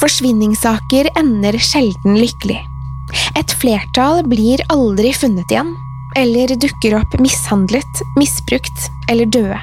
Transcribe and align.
Forsvinningssaker 0.00 1.10
ender 1.18 1.58
sjelden 1.62 2.18
lykkelig. 2.18 2.60
Et 3.38 3.54
flertall 3.60 4.24
blir 4.26 4.62
aldri 4.72 5.12
funnet 5.14 5.52
igjen, 5.52 5.74
eller 6.18 6.54
dukker 6.58 6.98
opp 6.98 7.14
mishandlet, 7.22 8.02
misbrukt 8.18 8.88
eller 9.10 9.30
døde. 9.30 9.60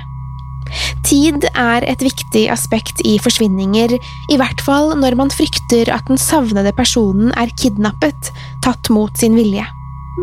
Tid 1.03 1.43
er 1.51 1.83
et 1.83 2.03
viktig 2.05 2.45
aspekt 2.53 3.01
i 3.03 3.17
forsvinninger, 3.19 3.97
i 4.31 4.37
hvert 4.39 4.63
fall 4.63 4.93
når 4.99 5.17
man 5.19 5.33
frykter 5.33 5.91
at 5.91 6.07
den 6.07 6.19
savnede 6.21 6.71
personen 6.77 7.33
er 7.39 7.51
kidnappet, 7.59 8.31
tatt 8.63 8.91
mot 8.93 9.11
sin 9.19 9.35
vilje. 9.35 9.65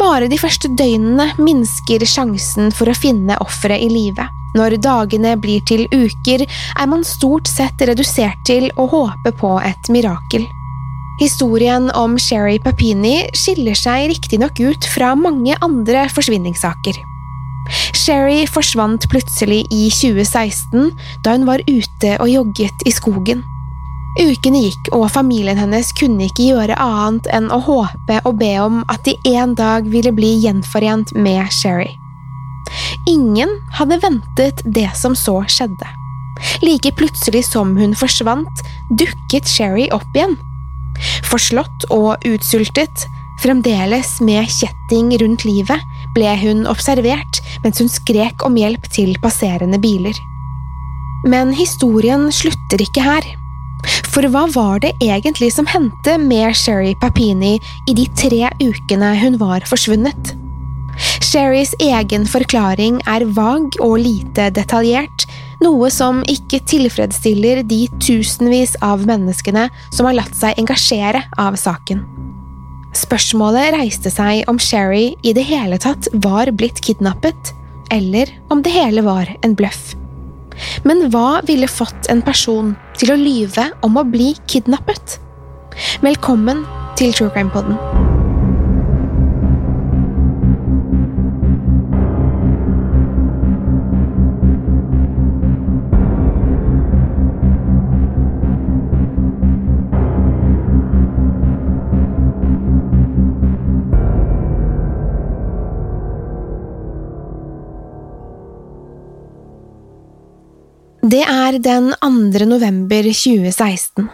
Bare 0.01 0.29
de 0.31 0.39
første 0.41 0.71
døgnene 0.79 1.31
minsker 1.41 2.05
sjansen 2.09 2.73
for 2.73 2.89
å 2.89 2.97
finne 2.97 3.37
offeret 3.45 3.85
i 3.85 3.93
live. 3.93 4.25
Når 4.57 4.79
dagene 4.85 5.35
blir 5.41 5.65
til 5.69 5.85
uker, 5.93 6.45
er 6.47 6.89
man 6.89 7.05
stort 7.05 7.51
sett 7.51 7.81
redusert 7.85 8.41
til 8.49 8.71
å 8.77 8.89
håpe 8.89 9.35
på 9.37 9.59
et 9.65 9.93
mirakel. 9.93 10.47
Historien 11.19 11.91
om 11.99 12.15
Sherry 12.23 12.61
Papini 12.63 13.27
skiller 13.35 13.75
seg 13.75 14.07
riktignok 14.13 14.61
ut 14.63 14.87
fra 14.87 15.17
mange 15.19 15.57
andre 15.67 16.07
forsvinningssaker. 16.15 17.01
Sherry 17.93 18.47
forsvant 18.49 19.09
plutselig 19.11 19.65
i 19.75 19.89
2016 19.93 20.93
da 21.27 21.35
hun 21.35 21.47
var 21.49 21.65
ute 21.69 22.15
og 22.23 22.31
jogget 22.31 22.87
i 22.87 22.95
skogen. 22.95 23.43
Ukene 24.19 24.65
gikk, 24.65 24.89
og 24.97 25.11
familien 25.15 25.59
hennes 25.61 25.93
kunne 25.99 26.27
ikke 26.27 26.49
gjøre 26.49 26.79
annet 26.83 27.29
enn 27.35 27.51
å 27.55 27.61
håpe 27.67 28.23
og 28.25 28.39
be 28.41 28.55
om 28.63 28.81
at 28.91 29.05
de 29.07 29.15
en 29.37 29.55
dag 29.59 29.87
ville 29.91 30.15
bli 30.15 30.33
gjenforent 30.47 31.13
med 31.15 31.51
Sherry. 31.55 31.93
Ingen 33.09 33.55
hadde 33.79 34.01
ventet 34.03 34.63
det 34.65 34.91
som 34.99 35.17
så 35.17 35.41
skjedde. 35.49 35.89
Like 36.63 36.93
plutselig 36.99 37.45
som 37.49 37.77
hun 37.77 37.95
forsvant, 37.99 38.63
dukket 38.99 39.49
Sherry 39.49 39.89
opp 39.95 40.17
igjen. 40.17 40.37
Forslått 41.29 41.87
og 41.95 42.25
utsultet, 42.27 43.07
fremdeles 43.43 44.17
med 44.25 44.49
kjetting 44.51 45.13
rundt 45.23 45.45
livet, 45.47 45.83
ble 46.17 46.31
hun 46.41 46.65
observert 46.71 47.43
mens 47.63 47.83
hun 47.83 47.91
skrek 47.91 48.43
om 48.47 48.59
hjelp 48.59 48.89
til 48.95 49.15
passerende 49.23 49.79
biler. 49.83 50.17
Men 51.27 51.53
historien 51.55 52.29
slutter 52.35 52.83
ikke 52.83 53.03
her. 53.03 53.27
For 54.11 54.27
hva 54.31 54.47
var 54.51 54.83
det 54.83 54.97
egentlig 55.03 55.53
som 55.55 55.69
hendte 55.71 56.17
med 56.19 56.57
Sherry 56.59 56.95
Papini 56.99 57.57
i 57.87 57.95
de 57.95 58.09
tre 58.19 58.51
ukene 58.63 59.15
hun 59.23 59.39
var 59.39 59.67
forsvunnet? 59.71 60.35
Sherrys 60.99 61.75
egen 61.83 62.27
forklaring 62.29 63.01
er 63.07 63.27
vag 63.37 63.77
og 63.85 63.99
lite 64.03 64.49
detaljert, 64.55 65.27
noe 65.63 65.91
som 65.91 66.23
ikke 66.31 66.61
tilfredsstiller 66.71 67.63
de 67.67 67.85
tusenvis 68.03 68.77
av 68.85 69.05
menneskene 69.09 69.67
som 69.95 70.09
har 70.09 70.19
latt 70.21 70.35
seg 70.39 70.59
engasjere 70.61 71.25
av 71.39 71.59
saken. 71.59 72.03
Spørsmålet 72.97 73.75
reiste 73.77 74.11
seg 74.11 74.49
om 74.51 74.59
Sherry 74.63 75.13
i 75.23 75.35
det 75.37 75.45
hele 75.47 75.79
tatt 75.83 76.09
var 76.25 76.51
blitt 76.57 76.81
kidnappet, 76.85 77.53
eller 77.95 78.33
om 78.53 78.63
det 78.65 78.75
hele 78.75 79.05
var 79.07 79.31
en 79.45 79.57
bløff. 79.59 79.95
Men 80.89 81.07
hva 81.13 81.39
ville 81.47 81.71
fått 81.71 82.11
en 82.11 82.25
person 82.25 82.75
til 82.99 83.15
å 83.15 83.21
lyve 83.21 83.69
om 83.87 84.01
å 84.01 84.07
bli 84.09 84.33
kidnappet? 84.51 85.21
Velkommen 86.03 86.65
til 86.99 87.15
True 87.15 87.31
Crime 87.31 87.55
Podden. 87.55 88.08
Er 111.49 111.57
den 111.65 111.93
2. 112.03 112.45
november 112.45 113.07
2016. 113.09 114.09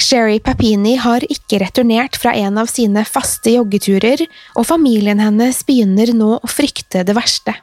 Sherry 0.00 0.38
Papini 0.40 0.94
har 1.02 1.24
ikke 1.26 1.58
returnert 1.60 2.16
fra 2.16 2.32
en 2.38 2.60
av 2.62 2.70
sine 2.70 3.02
faste 3.04 3.52
joggeturer, 3.52 4.22
og 4.56 4.68
familien 4.68 5.20
hennes 5.20 5.58
begynner 5.66 6.12
nå 6.16 6.30
å 6.38 6.48
frykte 6.48 7.02
det 7.04 7.16
verste. 7.18 7.56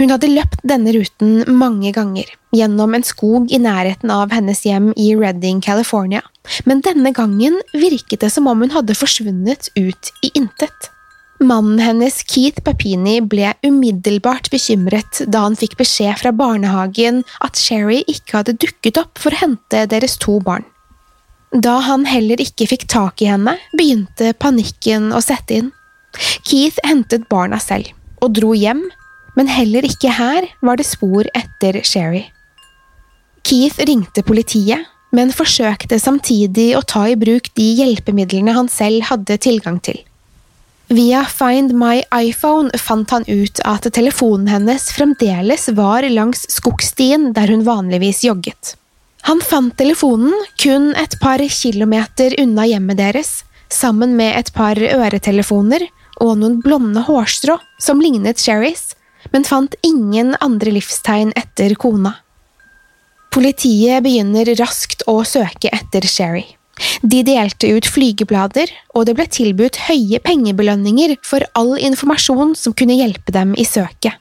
Hun 0.00 0.12
hadde 0.12 0.32
løpt 0.32 0.64
denne 0.66 0.92
ruten 0.96 1.44
mange 1.60 1.92
ganger, 1.96 2.28
gjennom 2.56 2.96
en 2.96 3.06
skog 3.06 3.52
i 3.52 3.60
nærheten 3.62 4.12
av 4.12 4.34
hennes 4.34 4.60
hjem 4.66 4.90
i 4.96 5.12
Redding, 5.16 5.62
California, 5.64 6.20
men 6.68 6.82
denne 6.84 7.14
gangen 7.16 7.60
virket 7.72 8.26
det 8.26 8.32
som 8.34 8.50
om 8.50 8.66
hun 8.66 8.74
hadde 8.74 8.98
forsvunnet 8.98 9.70
ut 9.78 10.12
i 10.26 10.34
intet. 10.34 10.90
Mannen 11.40 11.78
hennes, 11.80 12.20
Keith 12.28 12.60
Papini, 12.60 13.16
ble 13.24 13.54
umiddelbart 13.64 14.50
bekymret 14.52 15.22
da 15.32 15.46
han 15.46 15.56
fikk 15.56 15.78
beskjed 15.80 16.18
fra 16.20 16.34
barnehagen 16.36 17.22
at 17.40 17.56
Sherry 17.56 18.02
ikke 18.04 18.42
hadde 18.42 18.58
dukket 18.60 19.00
opp 19.00 19.16
for 19.22 19.32
å 19.32 19.40
hente 19.40 19.86
deres 19.88 20.18
to 20.20 20.36
barn. 20.44 20.66
Da 21.50 21.78
han 21.86 22.04
heller 22.06 22.42
ikke 22.44 22.68
fikk 22.68 22.84
tak 22.92 23.24
i 23.24 23.30
henne, 23.32 23.56
begynte 23.72 24.34
panikken 24.36 25.08
å 25.16 25.22
sette 25.24 25.62
inn. 25.62 25.72
Keith 26.44 26.76
hentet 26.84 27.24
barna 27.32 27.58
selv, 27.62 27.88
og 28.20 28.36
dro 28.36 28.52
hjem, 28.52 28.84
men 29.38 29.48
heller 29.48 29.88
ikke 29.88 30.12
her 30.12 30.44
var 30.60 30.76
det 30.76 30.86
spor 30.90 31.24
etter 31.32 31.80
Sherry. 31.88 32.26
Keith 33.48 33.80
ringte 33.88 34.22
politiet, 34.26 34.84
men 35.16 35.32
forsøkte 35.34 35.96
samtidig 35.98 36.74
å 36.76 36.84
ta 36.86 37.08
i 37.08 37.16
bruk 37.18 37.48
de 37.56 37.72
hjelpemidlene 37.80 38.54
han 38.54 38.68
selv 38.70 39.08
hadde 39.08 39.40
tilgang 39.42 39.80
til. 39.82 40.04
Via 40.92 41.24
Find 41.24 41.72
My 41.72 42.02
iPhone 42.14 42.70
fant 42.78 43.10
han 43.10 43.24
ut 43.28 43.60
at 43.62 43.84
telefonen 43.94 44.48
hennes 44.50 44.88
fremdeles 44.90 45.68
var 45.78 46.02
langs 46.10 46.42
skogstien 46.50 47.28
der 47.36 47.52
hun 47.52 47.62
vanligvis 47.62 48.24
jogget. 48.26 48.74
Han 49.22 49.38
fant 49.38 49.76
telefonen 49.78 50.34
kun 50.58 50.90
et 50.98 51.14
par 51.22 51.38
kilometer 51.46 52.34
unna 52.42 52.66
hjemmet 52.66 52.98
deres, 52.98 53.44
sammen 53.70 54.16
med 54.18 54.34
et 54.34 54.50
par 54.50 54.82
øretelefoner 54.82 55.86
og 56.18 56.40
noen 56.42 56.58
blonde 56.58 57.06
hårstrå 57.06 57.60
som 57.78 58.02
lignet 58.02 58.42
Sherrys, 58.42 58.96
men 59.30 59.46
fant 59.46 59.78
ingen 59.86 60.34
andre 60.42 60.74
livstegn 60.74 61.30
etter 61.38 61.78
kona. 61.78 62.16
Politiet 63.30 64.02
begynner 64.02 64.56
raskt 64.58 65.06
å 65.06 65.20
søke 65.22 65.70
etter 65.70 66.02
Sherry. 66.02 66.48
De 67.02 67.22
delte 67.26 67.70
ut 67.76 67.86
flygeblader, 67.86 68.70
og 68.94 69.06
det 69.08 69.16
ble 69.18 69.26
tilbudt 69.30 69.78
høye 69.88 70.20
pengebelønninger 70.24 71.16
for 71.26 71.44
all 71.58 71.76
informasjon 71.78 72.54
som 72.58 72.76
kunne 72.76 72.98
hjelpe 72.98 73.34
dem 73.36 73.54
i 73.58 73.66
søket. 73.68 74.16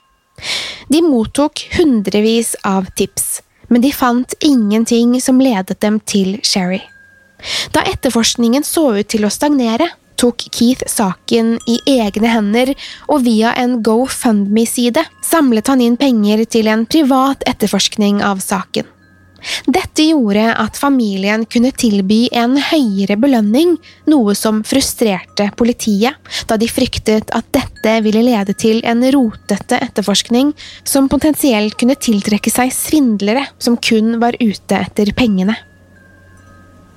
De 0.90 1.02
mottok 1.06 1.62
hundrevis 1.76 2.56
av 2.66 2.88
tips, 2.98 3.42
men 3.70 3.84
de 3.84 3.92
fant 3.94 4.34
ingenting 4.44 5.18
som 5.22 5.42
ledet 5.42 5.80
dem 5.84 6.00
til 6.00 6.40
Sherry. 6.44 6.82
Da 7.72 7.84
etterforskningen 7.88 8.66
så 8.68 8.90
ut 9.00 9.10
til 9.12 9.28
å 9.28 9.32
stagnere, 9.32 9.88
tok 10.20 10.44
Keith 10.52 10.84
saken 10.92 11.54
i 11.70 11.78
egne 11.88 12.32
hender, 12.34 12.74
og 13.08 13.24
via 13.28 13.54
en 13.60 13.80
GoFundMe-side 13.86 15.06
samlet 15.24 15.72
han 15.72 15.84
inn 15.84 16.00
penger 16.00 16.44
til 16.44 16.68
en 16.72 16.86
privat 16.90 17.46
etterforskning 17.48 18.24
av 18.26 18.44
saken. 18.44 18.88
Dette 19.70 20.06
gjorde 20.10 20.46
at 20.62 20.78
familien 20.80 21.46
kunne 21.50 21.72
tilby 21.76 22.22
en 22.36 22.58
høyere 22.70 23.18
belønning, 23.20 23.78
noe 24.10 24.36
som 24.38 24.64
frustrerte 24.68 25.50
politiet, 25.60 26.18
da 26.50 26.58
de 26.60 26.70
fryktet 26.72 27.32
at 27.36 27.48
dette 27.56 27.96
ville 28.06 28.24
lede 28.26 28.56
til 28.60 28.84
en 28.88 29.04
rotete 29.16 29.80
etterforskning 29.84 30.54
som 30.84 31.10
potensielt 31.12 31.78
kunne 31.80 31.98
tiltrekke 32.00 32.52
seg 32.54 32.74
svindlere 32.76 33.48
som 33.62 33.78
kun 33.78 34.18
var 34.22 34.38
ute 34.42 34.80
etter 34.80 35.14
pengene. 35.18 35.58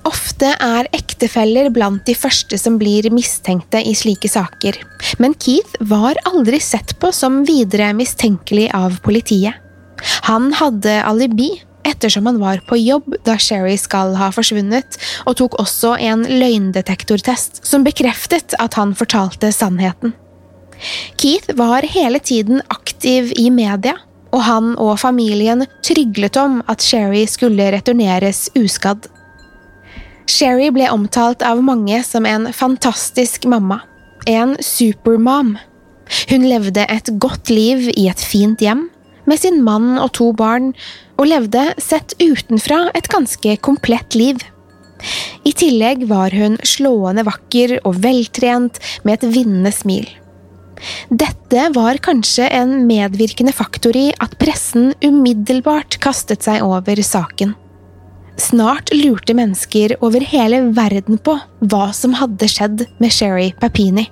Ofte 0.03 0.49
er 0.59 0.89
ektefeller 0.91 1.69
blant 1.71 2.03
de 2.07 2.15
første 2.17 2.57
som 2.59 2.75
blir 2.79 3.07
mistenkte 3.15 3.79
i 3.87 3.93
slike 3.95 4.27
saker, 4.27 4.75
men 5.23 5.35
Keith 5.39 5.77
var 5.79 6.19
aldri 6.27 6.59
sett 6.59 6.97
på 6.99 7.11
som 7.15 7.43
videre 7.47 7.93
mistenkelig 7.95 8.67
av 8.75 8.99
politiet. 9.05 9.55
Han 10.27 10.51
hadde 10.59 10.97
alibi 11.07 11.53
ettersom 11.87 12.25
han 12.29 12.39
var 12.41 12.61
på 12.67 12.77
jobb 12.79 13.15
da 13.27 13.37
Sherry 13.41 13.75
skal 13.79 14.15
ha 14.19 14.29
forsvunnet, 14.33 14.97
og 15.27 15.37
tok 15.39 15.59
også 15.61 15.95
en 15.99 16.25
løgndetektortest 16.27 17.63
som 17.67 17.85
bekreftet 17.87 18.55
at 18.59 18.77
han 18.79 18.95
fortalte 18.97 19.51
sannheten. 19.55 20.15
Keith 21.19 21.53
var 21.55 21.85
hele 21.87 22.19
tiden 22.19 22.61
aktiv 22.73 23.31
i 23.39 23.49
media, 23.53 23.95
og 24.33 24.41
han 24.47 24.71
og 24.81 24.97
familien 24.99 25.65
tryglet 25.85 26.37
om 26.41 26.61
at 26.71 26.81
Sherry 26.81 27.25
skulle 27.29 27.69
returneres 27.75 28.47
uskadd. 28.57 29.05
Sherry 30.29 30.69
ble 30.73 30.87
omtalt 30.91 31.43
av 31.45 31.61
mange 31.63 31.99
som 32.07 32.25
en 32.25 32.49
fantastisk 32.55 33.45
mamma, 33.45 33.81
en 34.25 34.55
supermom. 34.59 35.57
Hun 36.29 36.47
levde 36.47 36.85
et 36.89 37.11
godt 37.21 37.51
liv 37.51 37.89
i 37.93 38.07
et 38.09 38.23
fint 38.23 38.61
hjem, 38.63 38.87
med 39.29 39.39
sin 39.39 39.61
mann 39.63 39.97
og 39.99 40.11
to 40.17 40.31
barn, 40.35 40.73
og 41.19 41.29
levde, 41.29 41.69
sett 41.81 42.15
utenfra, 42.21 42.87
et 42.97 43.09
ganske 43.11 43.55
komplett 43.65 44.17
liv. 44.17 44.41
I 45.43 45.51
tillegg 45.51 46.05
var 46.07 46.33
hun 46.35 46.57
slående 46.63 47.25
vakker 47.27 47.77
og 47.83 47.99
veltrent 48.03 48.79
med 49.03 49.19
et 49.19 49.33
vinnende 49.35 49.73
smil. 49.75 50.07
Dette 51.09 51.69
var 51.75 51.99
kanskje 52.03 52.47
en 52.51 52.81
medvirkende 52.87 53.53
faktor 53.55 53.95
i 53.95 54.09
at 54.23 54.35
pressen 54.41 54.91
umiddelbart 55.03 55.99
kastet 56.03 56.43
seg 56.43 56.63
over 56.65 56.99
saken. 57.03 57.53
Snart 58.39 58.89
lurte 58.95 59.35
mennesker 59.37 59.93
over 60.01 60.23
hele 60.25 60.63
verden 60.73 61.19
på 61.21 61.37
hva 61.69 61.85
som 61.93 62.15
hadde 62.17 62.49
skjedd 62.49 62.87
med 62.99 63.13
Sherry 63.13 63.51
Papini. 63.61 64.07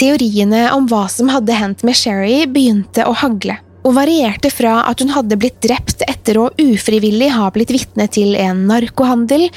Teoriene 0.00 0.64
om 0.72 0.88
hva 0.88 1.04
som 1.12 1.28
hadde 1.30 1.54
hendt 1.54 1.84
med 1.86 1.98
Sherry, 1.98 2.46
begynte 2.48 3.04
å 3.06 3.12
hagle 3.20 3.58
og 3.82 3.96
varierte 3.96 4.50
fra 4.52 4.80
at 4.86 5.02
hun 5.02 5.10
hadde 5.14 5.38
blitt 5.40 5.58
drept 5.64 6.04
etter 6.06 6.38
å 6.38 6.50
ufrivillig 6.60 7.32
ha 7.34 7.48
blitt 7.54 7.72
vitne 7.74 8.06
til 8.12 8.36
en 8.38 8.66
narkohandel, 8.68 9.48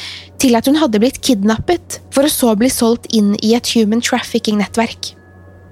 til 0.42 0.58
at 0.58 0.70
hun 0.70 0.80
hadde 0.82 1.02
blitt 1.02 1.22
kidnappet, 1.26 2.00
for 2.14 2.26
å 2.26 2.32
så 2.32 2.56
bli 2.58 2.72
solgt 2.74 3.08
inn 3.14 3.36
i 3.46 3.54
et 3.58 3.70
human 3.76 4.02
trafficking-nettverk. 4.06 5.14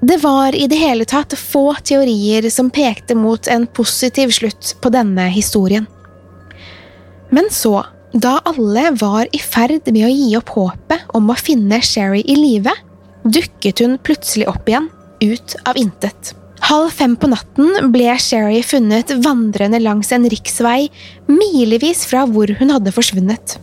Det 0.03 0.19
var 0.19 0.55
i 0.55 0.67
det 0.67 0.77
hele 0.81 1.05
tatt 1.07 1.33
få 1.39 1.69
teorier 1.79 2.49
som 2.51 2.69
pekte 2.73 3.15
mot 3.15 3.47
en 3.47 3.65
positiv 3.71 4.33
slutt 4.35 4.75
på 4.83 4.91
denne 4.91 5.29
historien. 5.31 5.87
Men 7.33 7.47
så, 7.49 7.79
da 8.13 8.35
alle 8.45 8.91
var 8.99 9.31
i 9.31 9.39
ferd 9.39 9.87
med 9.89 10.03
å 10.05 10.11
gi 10.11 10.33
opp 10.37 10.51
håpet 10.53 11.07
om 11.17 11.31
å 11.31 11.39
finne 11.39 11.79
Sherry 11.81 12.21
i 12.27 12.35
live, 12.37 12.75
dukket 13.23 13.81
hun 13.81 13.97
plutselig 14.03 14.51
opp 14.51 14.69
igjen, 14.69 14.91
ut 15.23 15.55
av 15.65 15.79
intet. 15.79 16.35
Halv 16.63 16.93
fem 16.95 17.15
på 17.19 17.27
natten 17.27 17.89
ble 17.91 18.13
Sherry 18.23 18.61
funnet 18.63 19.11
vandrende 19.25 19.81
langs 19.83 20.13
en 20.15 20.23
riksvei 20.31 20.87
milevis 21.27 22.05
fra 22.07 22.23
hvor 22.29 22.53
hun 22.59 22.71
hadde 22.71 22.93
forsvunnet. 22.95 23.57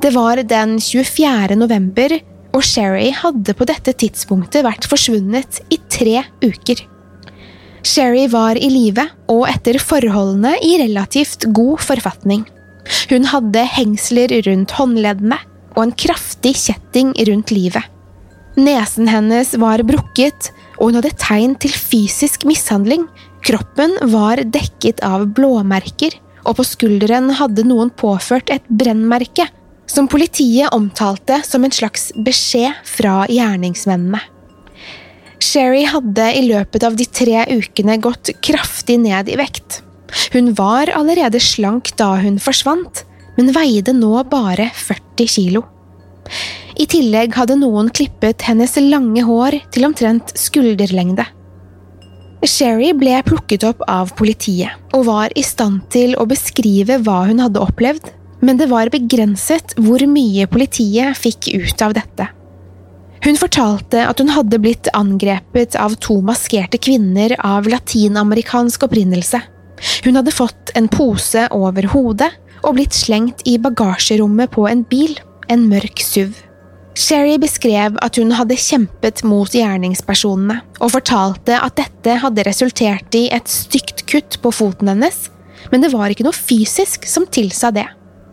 Det 0.00 0.14
var 0.14 0.40
den 0.48 0.78
24. 0.80 1.58
november, 1.60 2.14
og 2.56 2.64
Sherry 2.64 3.10
hadde 3.16 3.52
på 3.56 3.68
dette 3.68 3.92
tidspunktet 4.00 4.64
vært 4.64 4.88
forsvunnet 4.88 5.60
i 5.72 5.78
tre 5.92 6.22
uker. 6.44 6.82
Sherry 7.84 8.24
var 8.32 8.56
i 8.56 8.70
live 8.70 9.04
og 9.32 9.44
etter 9.50 9.76
forholdene 9.82 10.54
i 10.64 10.76
relativt 10.80 11.48
god 11.52 11.84
forfatning. 11.84 12.46
Hun 13.12 13.28
hadde 13.28 13.66
hengsler 13.76 14.32
rundt 14.48 14.72
håndleddene 14.78 15.38
og 15.76 15.84
en 15.84 15.96
kraftig 16.04 16.56
kjetting 16.64 17.12
rundt 17.28 17.52
livet. 17.52 17.84
Nesen 18.56 19.08
hennes 19.08 19.54
var 19.60 19.84
brukket, 19.88 20.50
og 20.82 20.90
hun 20.90 20.98
hadde 20.98 21.14
tegn 21.14 21.54
til 21.62 21.70
fysisk 21.78 22.42
mishandling. 22.48 23.06
Kroppen 23.46 23.94
var 24.10 24.42
dekket 24.42 24.98
av 25.06 25.28
blåmerker, 25.36 26.16
og 26.42 26.58
på 26.58 26.66
skulderen 26.66 27.30
hadde 27.38 27.62
noen 27.68 27.92
påført 27.94 28.50
et 28.50 28.66
brennmerke, 28.66 29.46
som 29.86 30.08
politiet 30.10 30.74
omtalte 30.74 31.38
som 31.46 31.62
en 31.62 31.74
slags 31.74 32.10
beskjed 32.18 32.74
fra 32.88 33.22
gjerningsmennene. 33.30 34.18
Sherry 35.42 35.84
hadde 35.90 36.26
i 36.38 36.42
løpet 36.48 36.84
av 36.86 36.98
de 36.98 37.06
tre 37.06 37.44
ukene 37.50 37.98
gått 38.02 38.30
kraftig 38.42 38.98
ned 39.02 39.30
i 39.30 39.38
vekt. 39.38 39.80
Hun 40.34 40.52
var 40.58 40.90
allerede 40.94 41.38
slank 41.42 41.94
da 41.98 42.14
hun 42.22 42.42
forsvant, 42.42 43.04
men 43.38 43.54
veide 43.54 43.94
nå 43.94 44.16
bare 44.30 44.70
40 44.74 45.30
kilo. 45.30 45.64
I 46.82 46.86
tillegg 46.90 47.36
hadde 47.38 47.54
noen 47.60 47.92
klippet 47.94 48.42
hennes 48.48 48.72
lange 48.82 49.22
hår 49.22 49.54
til 49.74 49.86
omtrent 49.86 50.32
skulderlengde. 50.38 51.28
Sherry 52.42 52.90
ble 52.98 53.20
plukket 53.22 53.62
opp 53.68 53.84
av 53.86 54.10
politiet, 54.18 54.72
og 54.90 55.06
var 55.06 55.34
i 55.38 55.44
stand 55.46 55.84
til 55.94 56.16
å 56.18 56.26
beskrive 56.26 56.98
hva 57.04 57.20
hun 57.28 57.44
hadde 57.44 57.62
opplevd, 57.62 58.10
men 58.42 58.58
det 58.58 58.66
var 58.72 58.90
begrenset 58.90 59.76
hvor 59.78 60.02
mye 60.10 60.48
politiet 60.50 61.14
fikk 61.22 61.52
ut 61.54 61.86
av 61.86 61.94
dette. 62.00 62.26
Hun 63.22 63.38
fortalte 63.38 64.02
at 64.02 64.18
hun 64.18 64.32
hadde 64.34 64.58
blitt 64.58 64.90
angrepet 64.98 65.78
av 65.78 65.94
to 66.02 66.18
maskerte 66.26 66.82
kvinner 66.82 67.36
av 67.38 67.70
latinamerikansk 67.70 68.88
opprinnelse. 68.88 69.38
Hun 70.02 70.18
hadde 70.18 70.34
fått 70.34 70.74
en 70.74 70.90
pose 70.90 71.46
over 71.54 71.86
hodet 71.94 72.32
og 72.64 72.74
blitt 72.74 72.96
slengt 72.98 73.46
i 73.46 73.60
bagasjerommet 73.62 74.50
på 74.50 74.66
en 74.66 74.82
bil, 74.82 75.14
en 75.46 75.68
mørk 75.70 76.02
SUV. 76.02 76.34
Sherry 76.98 77.38
beskrev 77.40 77.96
at 78.04 78.18
hun 78.20 78.34
hadde 78.36 78.58
kjempet 78.60 79.22
mot 79.24 79.52
gjerningspersonene, 79.54 80.58
og 80.82 80.92
fortalte 80.92 81.56
at 81.56 81.78
dette 81.80 82.18
hadde 82.20 82.44
resultert 82.44 83.16
i 83.16 83.28
et 83.32 83.48
stygt 83.48 84.04
kutt 84.10 84.36
på 84.42 84.52
foten 84.52 84.92
hennes, 84.92 85.24
men 85.72 85.84
det 85.84 85.92
var 85.94 86.12
ikke 86.12 86.26
noe 86.26 86.36
fysisk 86.36 87.06
som 87.08 87.24
tilsa 87.32 87.72
det. 87.72 87.86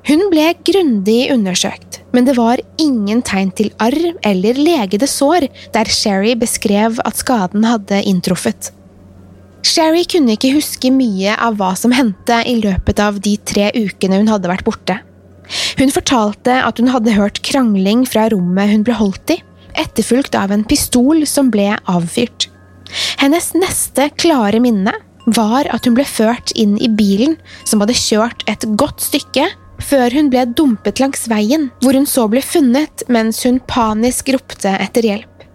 Hun 0.09 0.25
ble 0.31 0.51
grundig 0.65 1.29
undersøkt, 1.31 2.01
men 2.15 2.25
det 2.27 2.35
var 2.39 2.59
ingen 2.81 3.21
tegn 3.23 3.51
til 3.55 3.71
arr 3.83 4.13
eller 4.25 4.59
legede 4.59 5.07
sår 5.07 5.47
der 5.75 5.91
Sherry 5.91 6.33
beskrev 6.39 6.99
at 7.05 7.19
skaden 7.19 7.67
hadde 7.67 8.01
inntruffet. 8.09 8.73
Sherry 9.63 10.05
kunne 10.07 10.33
ikke 10.35 10.53
huske 10.55 10.91
mye 10.91 11.35
av 11.35 11.59
hva 11.59 11.73
som 11.77 11.93
hendte 11.93 12.39
i 12.47 12.55
løpet 12.63 12.99
av 13.03 13.19
de 13.23 13.35
tre 13.43 13.69
ukene 13.75 14.21
hun 14.21 14.31
hadde 14.31 14.51
vært 14.51 14.67
borte. 14.67 14.97
Hun 15.79 15.93
fortalte 15.93 16.59
at 16.65 16.79
hun 16.81 16.91
hadde 16.93 17.15
hørt 17.17 17.41
krangling 17.45 18.05
fra 18.09 18.27
rommet 18.33 18.73
hun 18.73 18.85
ble 18.87 18.97
holdt 18.99 19.35
i, 19.35 19.39
etterfulgt 19.79 20.35
av 20.37 20.53
en 20.53 20.65
pistol 20.67 21.25
som 21.29 21.51
ble 21.53 21.71
avfyrt. 21.89 22.49
Hennes 23.21 23.51
neste 23.57 24.09
klare 24.17 24.61
minne 24.63 24.93
var 25.29 25.69
at 25.69 25.85
hun 25.85 25.97
ble 25.97 26.05
ført 26.09 26.53
inn 26.57 26.77
i 26.81 26.89
bilen 26.89 27.35
som 27.67 27.83
hadde 27.83 27.97
kjørt 27.97 28.45
et 28.49 28.65
godt 28.79 29.03
stykke 29.03 29.45
før 29.79 30.11
hun 30.15 30.29
ble 30.31 30.43
dumpet 30.57 30.99
langs 30.99 31.27
veien, 31.31 31.69
hvor 31.83 31.95
hun 31.95 32.07
så 32.09 32.25
ble 32.31 32.41
funnet 32.43 33.05
mens 33.07 33.43
hun 33.45 33.61
panisk 33.69 34.33
ropte 34.35 34.73
etter 34.75 35.07
hjelp. 35.07 35.45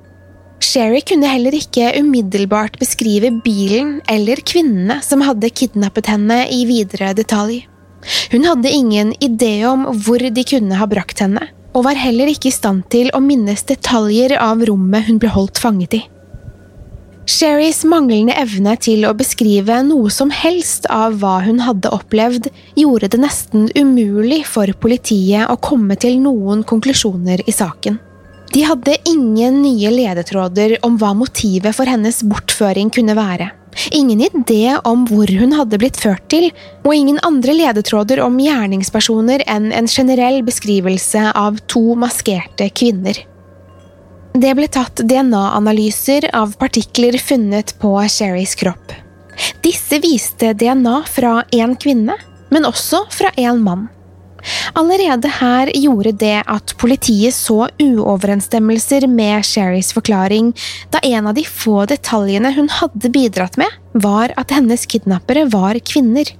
Sherry 0.64 1.02
kunne 1.04 1.28
heller 1.28 1.52
ikke 1.52 1.90
umiddelbart 1.98 2.78
beskrive 2.80 3.28
bilen 3.44 3.98
eller 4.10 4.40
kvinnene 4.46 4.96
som 5.04 5.22
hadde 5.26 5.52
kidnappet 5.52 6.08
henne 6.08 6.44
i 6.48 6.64
videre 6.70 7.12
detalj. 7.18 7.66
Hun 8.32 8.46
hadde 8.48 8.72
ingen 8.72 9.12
idé 9.24 9.64
om 9.68 9.86
hvor 10.04 10.22
de 10.22 10.44
kunne 10.48 10.80
ha 10.80 10.88
brakt 10.90 11.22
henne, 11.24 11.50
og 11.74 11.86
var 11.88 11.98
heller 11.98 12.30
ikke 12.30 12.50
i 12.50 12.54
stand 12.54 12.86
til 12.92 13.10
å 13.14 13.22
minnes 13.22 13.64
detaljer 13.66 14.36
av 14.40 14.62
rommet 14.68 15.08
hun 15.08 15.20
ble 15.22 15.32
holdt 15.34 15.60
fanget 15.62 15.98
i. 15.98 16.02
Sherrys 17.24 17.80
manglende 17.88 18.34
evne 18.36 18.74
til 18.84 19.06
å 19.08 19.14
beskrive 19.16 19.78
noe 19.86 20.10
som 20.12 20.28
helst 20.28 20.84
av 20.92 21.16
hva 21.22 21.38
hun 21.46 21.62
hadde 21.64 21.92
opplevd, 21.96 22.50
gjorde 22.76 23.08
det 23.14 23.20
nesten 23.22 23.70
umulig 23.72 24.42
for 24.44 24.68
politiet 24.80 25.48
å 25.48 25.56
komme 25.56 25.96
til 25.96 26.18
noen 26.20 26.66
konklusjoner 26.68 27.40
i 27.48 27.54
saken. 27.54 27.96
De 28.52 28.62
hadde 28.62 28.98
ingen 29.08 29.62
nye 29.64 29.90
ledetråder 29.90 30.76
om 30.86 30.98
hva 31.00 31.14
motivet 31.16 31.74
for 31.74 31.88
hennes 31.90 32.20
bortføring 32.28 32.92
kunne 32.92 33.16
være. 33.16 33.48
Ingen 33.90 34.20
idé 34.24 34.78
om 34.84 35.04
hvor 35.08 35.30
hun 35.38 35.54
hadde 35.56 35.78
blitt 35.82 35.98
ført 36.00 36.24
til, 36.32 36.50
og 36.84 36.94
ingen 36.94 37.20
andre 37.26 37.54
ledetråder 37.56 38.22
om 38.24 38.38
gjerningspersoner 38.40 39.44
enn 39.50 39.70
en 39.72 39.88
generell 39.90 40.42
beskrivelse 40.46 41.30
av 41.34 41.60
to 41.70 41.94
maskerte 41.98 42.70
kvinner. 42.70 43.18
Det 44.34 44.50
ble 44.58 44.66
tatt 44.66 45.04
DNA-analyser 45.06 46.30
av 46.34 46.56
partikler 46.58 47.18
funnet 47.22 47.76
på 47.78 47.94
Sherrys 48.10 48.56
kropp. 48.58 48.94
Disse 49.62 50.00
viste 50.02 50.52
DNA 50.58 51.02
fra 51.06 51.36
én 51.54 51.76
kvinne, 51.78 52.16
men 52.50 52.66
også 52.66 53.04
fra 53.14 53.30
én 53.38 53.62
mann. 53.62 53.86
Allerede 54.74 55.30
her 55.40 55.70
gjorde 55.74 56.14
det 56.20 56.38
at 56.50 56.74
politiet 56.80 57.34
så 57.36 57.68
uoverensstemmelser 57.80 59.08
med 59.10 59.44
Sherrys 59.46 59.92
forklaring, 59.96 60.52
da 60.94 61.02
en 61.04 61.30
av 61.30 61.36
de 61.38 61.44
få 61.48 61.84
detaljene 61.90 62.54
hun 62.56 62.70
hadde 62.80 63.12
bidratt 63.14 63.58
med, 63.60 63.70
var 63.94 64.34
at 64.40 64.54
hennes 64.54 64.86
kidnappere 64.90 65.46
var 65.52 65.78
kvinner. 65.86 66.34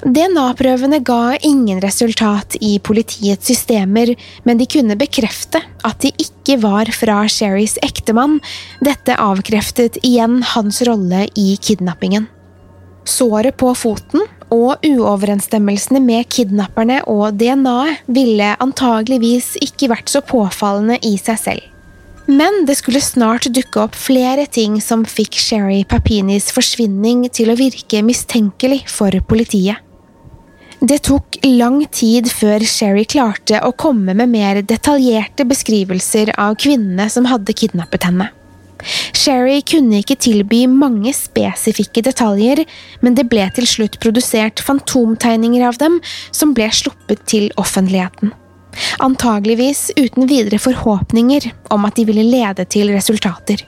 DNA-prøvene 0.00 1.02
ga 1.04 1.36
ingen 1.44 1.80
resultat 1.84 2.56
i 2.64 2.78
politiets 2.80 3.50
systemer, 3.50 4.14
men 4.48 4.60
de 4.60 4.64
kunne 4.70 4.96
bekrefte 4.96 5.60
at 5.84 6.00
de 6.00 6.12
ikke 6.24 6.56
var 6.62 6.88
fra 6.96 7.18
Sherrys 7.28 7.76
ektemann. 7.84 8.38
Dette 8.80 9.18
avkreftet 9.20 10.00
igjen 10.00 10.40
hans 10.54 10.80
rolle 10.88 11.26
i 11.36 11.52
kidnappingen. 11.60 12.30
Såret 13.04 13.58
på 13.60 13.74
foten 13.76 14.24
og 14.54 14.84
uoverensstemmelsene 14.86 16.02
med 16.04 16.28
kidnapperne 16.32 17.00
og 17.10 17.36
DNA-et 17.40 18.06
ville 18.10 18.54
antageligvis 18.62 19.54
ikke 19.62 19.90
vært 19.92 20.10
så 20.12 20.22
påfallende 20.26 20.98
i 21.06 21.16
seg 21.20 21.38
selv. 21.40 21.66
Men 22.30 22.64
det 22.66 22.76
skulle 22.78 23.02
snart 23.02 23.48
dukke 23.50 23.86
opp 23.86 23.96
flere 23.98 24.44
ting 24.46 24.76
som 24.84 25.02
fikk 25.08 25.38
Sherry 25.40 25.80
Papinis 25.88 26.50
forsvinning 26.54 27.24
til 27.34 27.50
å 27.50 27.58
virke 27.58 28.04
mistenkelig 28.06 28.84
for 28.90 29.14
politiet. 29.26 29.80
Det 30.80 31.02
tok 31.04 31.40
lang 31.44 31.82
tid 31.92 32.30
før 32.32 32.62
Sherry 32.64 33.02
klarte 33.04 33.58
å 33.66 33.72
komme 33.76 34.14
med 34.16 34.30
mer 34.32 34.62
detaljerte 34.64 35.44
beskrivelser 35.48 36.32
av 36.40 36.54
kvinnene 36.62 37.10
som 37.12 37.26
hadde 37.28 37.52
kidnappet 37.52 38.06
henne. 38.08 38.30
Sherry 39.16 39.60
kunne 39.66 40.00
ikke 40.00 40.18
tilby 40.20 40.64
mange 40.70 41.12
spesifikke 41.16 42.02
detaljer, 42.06 42.64
men 43.04 43.16
det 43.18 43.28
ble 43.30 43.46
til 43.56 43.68
slutt 43.68 44.00
produsert 44.02 44.62
fantomtegninger 44.64 45.66
av 45.66 45.80
dem 45.82 45.98
som 46.30 46.54
ble 46.56 46.70
sluppet 46.74 47.24
til 47.30 47.50
offentligheten. 47.60 48.34
Antageligvis 49.02 49.90
uten 49.98 50.28
videre 50.30 50.60
forhåpninger 50.62 51.50
om 51.74 51.88
at 51.88 51.98
de 51.98 52.06
ville 52.08 52.26
lede 52.26 52.64
til 52.70 52.92
resultater. 52.94 53.64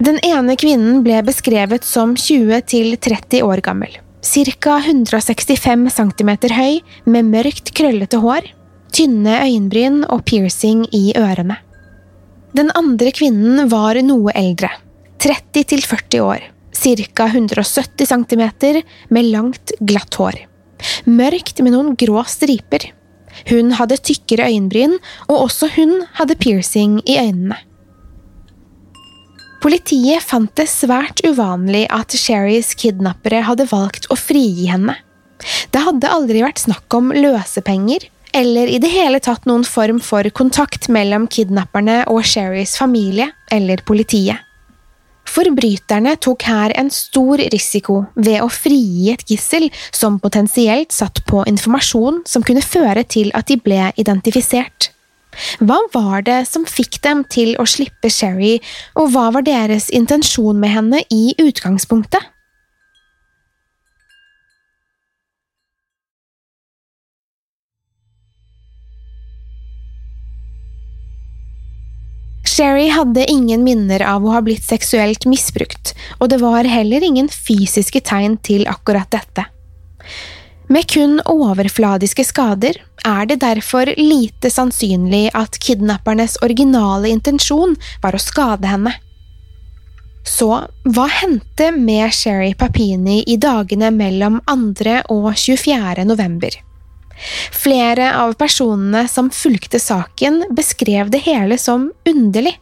Den 0.00 0.16
ene 0.24 0.54
kvinnen 0.56 1.02
ble 1.04 1.18
beskrevet 1.26 1.84
som 1.84 2.14
20–30 2.16 3.42
år 3.44 3.60
gammel 3.66 3.98
ca. 4.20 4.76
165 4.78 5.90
cm 5.96 6.30
høy, 6.52 6.80
med 7.04 7.28
mørkt, 7.32 7.72
krøllete 7.76 8.20
hår, 8.20 8.50
tynne 8.92 9.40
øyenbryn 9.46 10.04
og 10.08 10.24
piercing 10.28 10.86
i 10.92 11.10
ørene. 11.16 11.56
Den 12.56 12.70
andre 12.74 13.12
kvinnen 13.14 13.68
var 13.70 13.98
noe 14.02 14.32
eldre, 14.34 14.72
30 15.22 15.84
40 15.86 16.22
år, 16.24 16.46
ca. 16.74 17.26
170 17.26 18.06
cm, 18.10 18.44
med 19.08 19.28
langt, 19.30 19.74
glatt 19.80 20.18
hår. 20.18 20.40
Mørkt 21.06 21.60
med 21.62 21.76
noen 21.76 21.94
grå 21.94 22.24
striper. 22.26 22.88
Hun 23.46 23.74
hadde 23.78 24.00
tykkere 24.02 24.48
øyenbryn, 24.50 24.96
og 25.28 25.46
også 25.46 25.70
hun 25.76 26.00
hadde 26.18 26.38
piercing 26.40 26.98
i 27.06 27.20
øynene. 27.20 27.58
Politiet 29.60 30.24
fant 30.24 30.50
det 30.56 30.70
svært 30.72 31.20
uvanlig 31.26 31.84
at 31.92 32.16
Sherrys 32.16 32.72
kidnappere 32.80 33.42
hadde 33.44 33.68
valgt 33.70 34.08
å 34.10 34.16
frigi 34.16 34.70
henne. 34.72 34.96
Det 35.70 35.82
hadde 35.84 36.10
aldri 36.10 36.40
vært 36.42 36.62
snakk 36.64 36.96
om 36.96 37.12
løsepenger, 37.12 38.08
eller 38.32 38.70
i 38.70 38.78
det 38.82 38.90
hele 38.92 39.20
tatt 39.22 39.48
noen 39.48 39.64
form 39.66 40.00
for 40.04 40.26
kontakt 40.36 40.88
mellom 40.92 41.26
kidnapperne 41.30 42.04
og 42.12 42.24
Sherrys 42.26 42.76
familie 42.78 43.30
eller 43.50 43.82
politiet. 43.86 44.46
Forbryterne 45.30 46.16
tok 46.18 46.42
her 46.48 46.72
en 46.80 46.88
stor 46.90 47.38
risiko 47.52 48.00
ved 48.16 48.40
å 48.42 48.48
frigi 48.50 49.12
et 49.12 49.22
gissel 49.28 49.68
som 49.94 50.18
potensielt 50.22 50.90
satt 50.94 51.22
på 51.28 51.44
informasjon 51.46 52.24
som 52.26 52.42
kunne 52.46 52.64
føre 52.64 53.04
til 53.06 53.30
at 53.38 53.46
de 53.50 53.60
ble 53.60 53.92
identifisert. 54.00 54.90
Hva 55.62 55.78
var 55.94 56.24
det 56.26 56.40
som 56.50 56.66
fikk 56.66 56.98
dem 57.04 57.22
til 57.30 57.54
å 57.62 57.66
slippe 57.68 58.10
Sherry, 58.10 58.56
og 58.98 59.12
hva 59.14 59.28
var 59.36 59.46
deres 59.46 59.86
intensjon 59.94 60.58
med 60.58 60.74
henne 60.74 61.04
i 61.14 61.36
utgangspunktet? 61.38 62.24
Sherry 72.60 72.90
hadde 72.92 73.22
ingen 73.30 73.62
minner 73.64 74.02
av 74.04 74.20
å 74.20 74.34
ha 74.34 74.40
blitt 74.44 74.66
seksuelt 74.68 75.24
misbrukt, 75.24 75.94
og 76.20 76.28
det 76.28 76.42
var 76.42 76.66
heller 76.68 77.00
ingen 77.00 77.30
fysiske 77.32 78.02
tegn 78.04 78.34
til 78.44 78.66
akkurat 78.68 79.08
dette. 79.08 79.46
Med 80.68 80.84
kun 80.92 81.22
overfladiske 81.24 82.26
skader 82.28 82.76
er 83.08 83.30
det 83.30 83.38
derfor 83.40 83.88
lite 83.96 84.52
sannsynlig 84.52 85.30
at 85.32 85.56
kidnappernes 85.56 86.36
originale 86.44 87.08
intensjon 87.08 87.78
var 88.04 88.12
å 88.12 88.20
skade 88.20 88.68
henne. 88.68 88.92
Så 90.28 90.52
hva 90.84 91.08
hendte 91.16 91.72
med 91.72 92.12
Sherry 92.12 92.52
Papini 92.52 93.22
i 93.24 93.40
dagene 93.40 93.88
mellom 93.88 94.42
2. 94.44 94.98
og 95.08 95.32
24. 95.32 96.04
november? 96.04 96.60
Flere 97.52 98.12
av 98.16 98.34
personene 98.40 99.04
som 99.08 99.30
fulgte 99.34 99.80
saken, 99.82 100.44
beskrev 100.56 101.10
det 101.12 101.24
hele 101.26 101.58
som 101.58 101.90
underlig. 102.08 102.56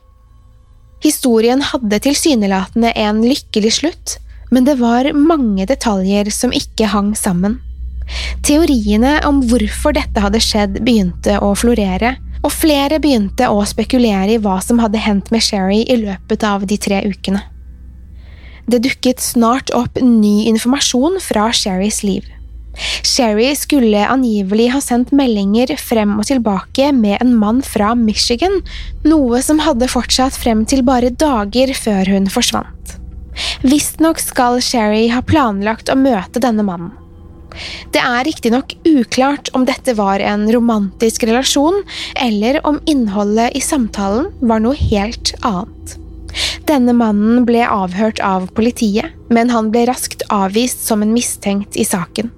Historien 1.04 1.62
hadde 1.62 2.00
tilsynelatende 2.02 2.90
en 2.98 3.22
lykkelig 3.22 3.72
slutt, 3.78 4.16
men 4.50 4.66
det 4.66 4.78
var 4.80 5.12
mange 5.14 5.66
detaljer 5.68 6.30
som 6.34 6.54
ikke 6.54 6.90
hang 6.90 7.12
sammen. 7.16 7.60
Teoriene 8.42 9.18
om 9.28 9.42
hvorfor 9.46 9.94
dette 9.94 10.22
hadde 10.24 10.40
skjedd, 10.42 10.80
begynte 10.82 11.36
å 11.44 11.52
florere, 11.58 12.16
og 12.42 12.54
flere 12.54 13.00
begynte 13.02 13.50
å 13.50 13.62
spekulere 13.66 14.34
i 14.34 14.40
hva 14.42 14.58
som 14.64 14.80
hadde 14.82 15.02
hendt 15.02 15.30
med 15.34 15.44
Sherry 15.44 15.82
i 15.84 15.98
løpet 16.00 16.46
av 16.46 16.66
de 16.66 16.78
tre 16.80 17.02
ukene. 17.06 17.42
Det 18.68 18.82
dukket 18.84 19.22
snart 19.24 19.72
opp 19.76 20.00
ny 20.02 20.48
informasjon 20.50 21.18
fra 21.24 21.48
Sherrys 21.56 22.02
liv. 22.04 22.26
Sherry 23.02 23.50
skulle 23.58 24.04
angivelig 24.06 24.68
ha 24.74 24.80
sendt 24.84 25.10
meldinger 25.16 25.72
frem 25.80 26.14
og 26.20 26.28
tilbake 26.28 26.92
med 26.94 27.18
en 27.22 27.34
mann 27.40 27.62
fra 27.66 27.94
Michigan, 27.98 28.60
noe 29.08 29.42
som 29.42 29.62
hadde 29.64 29.90
fortsatt 29.90 30.36
frem 30.38 30.64
til 30.68 30.84
bare 30.86 31.10
dager 31.10 31.74
før 31.74 32.12
hun 32.14 32.30
forsvant. 32.30 32.96
Visstnok 33.66 34.20
skal 34.22 34.60
Sherry 34.62 35.08
ha 35.12 35.22
planlagt 35.22 35.90
å 35.90 35.98
møte 35.98 36.42
denne 36.42 36.66
mannen. 36.66 36.94
Det 37.94 38.00
er 38.02 38.26
riktignok 38.28 38.74
uklart 38.86 39.48
om 39.56 39.64
dette 39.66 39.94
var 39.98 40.22
en 40.22 40.44
romantisk 40.52 41.24
relasjon, 41.26 41.80
eller 42.14 42.60
om 42.68 42.78
innholdet 42.86 43.56
i 43.58 43.62
samtalen 43.64 44.28
var 44.38 44.62
noe 44.62 44.78
helt 44.78 45.32
annet. 45.42 45.96
Denne 46.68 46.92
mannen 46.94 47.46
ble 47.48 47.64
avhørt 47.64 48.20
av 48.22 48.50
politiet, 48.54 49.14
men 49.32 49.50
han 49.50 49.72
ble 49.74 49.86
raskt 49.88 50.22
avvist 50.30 50.84
som 50.86 51.02
en 51.02 51.14
mistenkt 51.16 51.78
i 51.80 51.86
saken. 51.88 52.30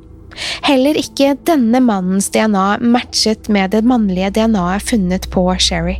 Heller 0.66 0.98
ikke 1.00 1.34
denne 1.48 1.80
mannens 1.84 2.30
DNA 2.34 2.78
matchet 2.80 3.50
med 3.52 3.74
det 3.74 3.82
mannlige 3.86 4.32
DNA-et 4.38 4.86
funnet 4.90 5.28
på 5.32 5.46
Sherry. 5.58 5.98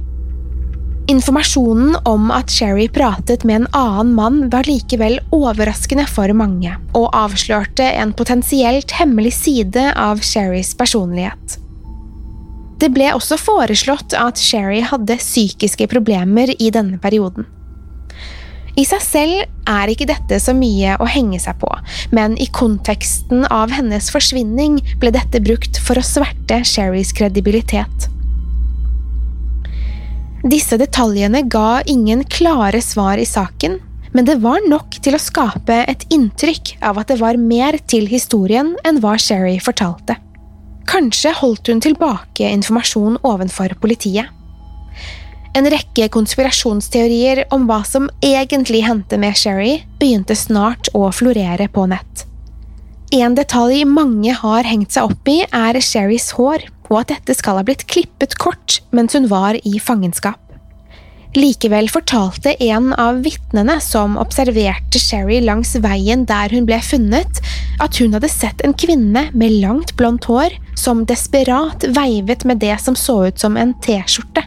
Informasjonen 1.11 1.97
om 2.07 2.29
at 2.31 2.53
Sherry 2.55 2.87
pratet 2.93 3.43
med 3.49 3.63
en 3.63 3.71
annen 3.75 4.13
mann 4.15 4.43
var 4.53 4.69
likevel 4.69 5.19
overraskende 5.35 6.05
for 6.07 6.31
mange, 6.37 6.77
og 6.95 7.09
avslørte 7.17 7.87
en 7.99 8.13
potensielt 8.15 8.95
hemmelig 9.01 9.33
side 9.41 9.89
av 9.99 10.23
Sherrys 10.23 10.71
personlighet. 10.79 11.57
Det 12.81 12.93
ble 12.95 13.11
også 13.13 13.37
foreslått 13.41 14.15
at 14.17 14.39
Sherry 14.41 14.81
hadde 14.87 15.19
psykiske 15.21 15.89
problemer 15.91 16.53
i 16.57 16.71
denne 16.73 17.01
perioden. 17.03 17.49
I 18.79 18.85
seg 18.87 19.03
selv 19.03 19.71
er 19.71 19.91
ikke 19.91 20.09
dette 20.11 20.39
så 20.43 20.55
mye 20.57 20.95
å 21.03 21.09
henge 21.11 21.41
seg 21.43 21.59
på, 21.62 21.71
men 22.15 22.37
i 22.39 22.47
konteksten 22.55 23.45
av 23.50 23.75
hennes 23.75 24.11
forsvinning 24.15 24.79
ble 25.03 25.12
dette 25.15 25.43
brukt 25.43 25.81
for 25.83 25.99
å 25.99 26.07
sverte 26.07 26.62
Sherrys 26.67 27.12
kredibilitet. 27.17 28.09
Disse 30.41 30.79
detaljene 30.81 31.43
ga 31.53 31.83
ingen 31.91 32.25
klare 32.25 32.81
svar 32.81 33.21
i 33.21 33.29
saken, 33.29 33.77
men 34.12 34.27
det 34.27 34.41
var 34.43 34.62
nok 34.67 34.97
til 35.05 35.15
å 35.15 35.23
skape 35.23 35.83
et 35.91 36.07
inntrykk 36.11 36.79
av 36.87 36.99
at 37.03 37.12
det 37.12 37.21
var 37.21 37.39
mer 37.39 37.77
til 37.91 38.09
historien 38.11 38.73
enn 38.87 38.99
hva 39.03 39.19
Sherry 39.21 39.59
fortalte. 39.62 40.17
Kanskje 40.91 41.35
holdt 41.39 41.69
hun 41.71 41.83
tilbake 41.85 42.49
informasjon 42.50 43.21
ovenfor 43.27 43.77
politiet. 43.83 44.33
En 45.59 45.66
rekke 45.66 46.07
konspirasjonsteorier 46.14 47.42
om 47.54 47.64
hva 47.66 47.80
som 47.87 48.07
egentlig 48.23 48.85
hendte 48.87 49.19
med 49.19 49.38
Sherry, 49.38 49.80
begynte 49.99 50.37
snart 50.38 50.92
å 50.95 51.09
florere 51.14 51.66
på 51.73 51.88
nett. 51.90 52.26
En 53.11 53.35
detalj 53.35 53.83
mange 53.90 54.37
har 54.38 54.69
hengt 54.69 54.95
seg 54.95 55.11
opp 55.11 55.30
i, 55.30 55.40
er 55.50 55.80
Sherrys 55.83 56.30
hår, 56.38 56.69
og 56.90 57.00
at 57.02 57.11
dette 57.11 57.35
skal 57.35 57.59
ha 57.59 57.64
blitt 57.66 57.88
klippet 57.90 58.37
kort 58.38 58.78
mens 58.95 59.16
hun 59.19 59.26
var 59.30 59.59
i 59.66 59.80
fangenskap. 59.83 60.38
Likevel 61.35 61.87
fortalte 61.90 62.57
en 62.66 62.90
av 62.99 63.21
vitnene 63.23 63.76
som 63.83 64.16
observerte 64.19 64.99
Sherry 64.99 65.38
langs 65.42 65.76
veien 65.78 66.25
der 66.26 66.50
hun 66.54 66.66
ble 66.66 66.78
funnet, 66.83 67.42
at 67.83 67.99
hun 68.02 68.14
hadde 68.14 68.30
sett 68.30 68.62
en 68.66 68.75
kvinne 68.75 69.28
med 69.30 69.59
langt 69.62 69.95
blondt 69.99 70.26
hår 70.30 70.54
som 70.78 71.04
desperat 71.07 71.87
veivet 71.95 72.47
med 72.47 72.62
det 72.62 72.76
som 72.83 72.99
så 72.99 73.21
ut 73.30 73.42
som 73.42 73.59
en 73.59 73.75
T-skjorte. 73.83 74.47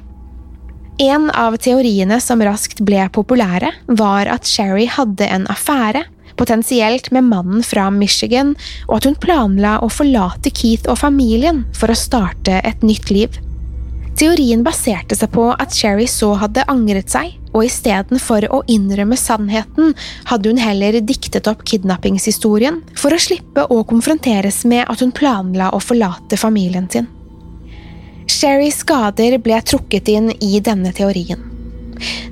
En 1.01 1.31
av 1.31 1.55
teoriene 1.57 2.19
som 2.21 2.41
raskt 2.45 2.83
ble 2.85 3.07
populære, 3.09 3.71
var 3.97 4.29
at 4.29 4.45
Sherry 4.45 4.85
hadde 4.85 5.25
en 5.25 5.47
affære, 5.49 6.03
potensielt 6.37 7.09
med 7.13 7.25
mannen 7.31 7.63
fra 7.65 7.87
Michigan, 7.93 8.53
og 8.87 8.99
at 8.99 9.07
hun 9.09 9.17
planla 9.17 9.79
å 9.81 9.89
forlate 9.89 10.53
Keith 10.53 10.85
og 10.89 10.99
familien 11.01 11.63
for 11.73 11.89
å 11.89 11.97
starte 11.97 12.59
et 12.61 12.85
nytt 12.85 13.09
liv. 13.13 13.39
Teorien 14.13 14.61
baserte 14.61 15.17
seg 15.17 15.31
på 15.33 15.47
at 15.57 15.73
Sherry 15.73 16.05
så 16.09 16.35
hadde 16.37 16.67
angret 16.69 17.09
seg, 17.09 17.33
og 17.53 17.65
istedenfor 17.65 18.45
å 18.53 18.61
innrømme 18.69 19.17
sannheten, 19.17 19.95
hadde 20.29 20.53
hun 20.53 20.61
heller 20.61 20.99
diktet 21.01 21.49
opp 21.49 21.65
kidnappingshistorien 21.69 22.83
for 22.93 23.13
å 23.13 23.21
slippe 23.21 23.65
å 23.65 23.81
konfronteres 23.89 24.61
med 24.69 24.85
at 24.85 25.01
hun 25.01 25.13
planla 25.13 25.73
å 25.73 25.81
forlate 25.81 26.37
familien 26.37 26.85
sin. 26.93 27.09
Sherrys 28.29 28.79
skader 28.83 29.37
ble 29.43 29.59
trukket 29.65 30.09
inn 30.11 30.31
i 30.39 30.59
denne 30.63 30.93
teorien. 30.95 31.49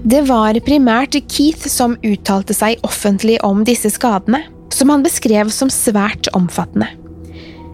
Det 0.03 0.23
var 0.27 0.57
primært 0.65 1.15
Keith 1.29 1.67
som 1.69 1.97
uttalte 2.03 2.55
seg 2.57 2.81
offentlig 2.87 3.37
om 3.45 3.63
disse 3.67 3.91
skadene, 3.93 4.43
som 4.73 4.89
han 4.89 5.05
beskrev 5.05 5.51
som 5.53 5.69
svært 5.71 6.31
omfattende. 6.37 6.89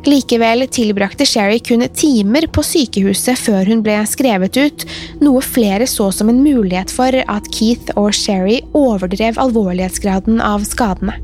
Likevel 0.07 0.63
tilbrakte 0.71 1.25
Sherry 1.27 1.59
kun 1.59 1.83
timer 1.91 2.45
på 2.53 2.63
sykehuset 2.63 3.39
før 3.41 3.67
hun 3.67 3.81
ble 3.83 3.97
skrevet 4.07 4.55
ut, 4.55 4.86
noe 5.19 5.41
flere 5.43 5.88
så 5.89 6.07
som 6.15 6.31
en 6.31 6.39
mulighet 6.45 6.93
for 6.93 7.12
at 7.12 7.50
Keith 7.51 7.91
og 8.00 8.13
Sherry 8.15 8.62
overdrev 8.77 9.39
alvorlighetsgraden 9.41 10.39
av 10.43 10.63
skadene. 10.69 11.17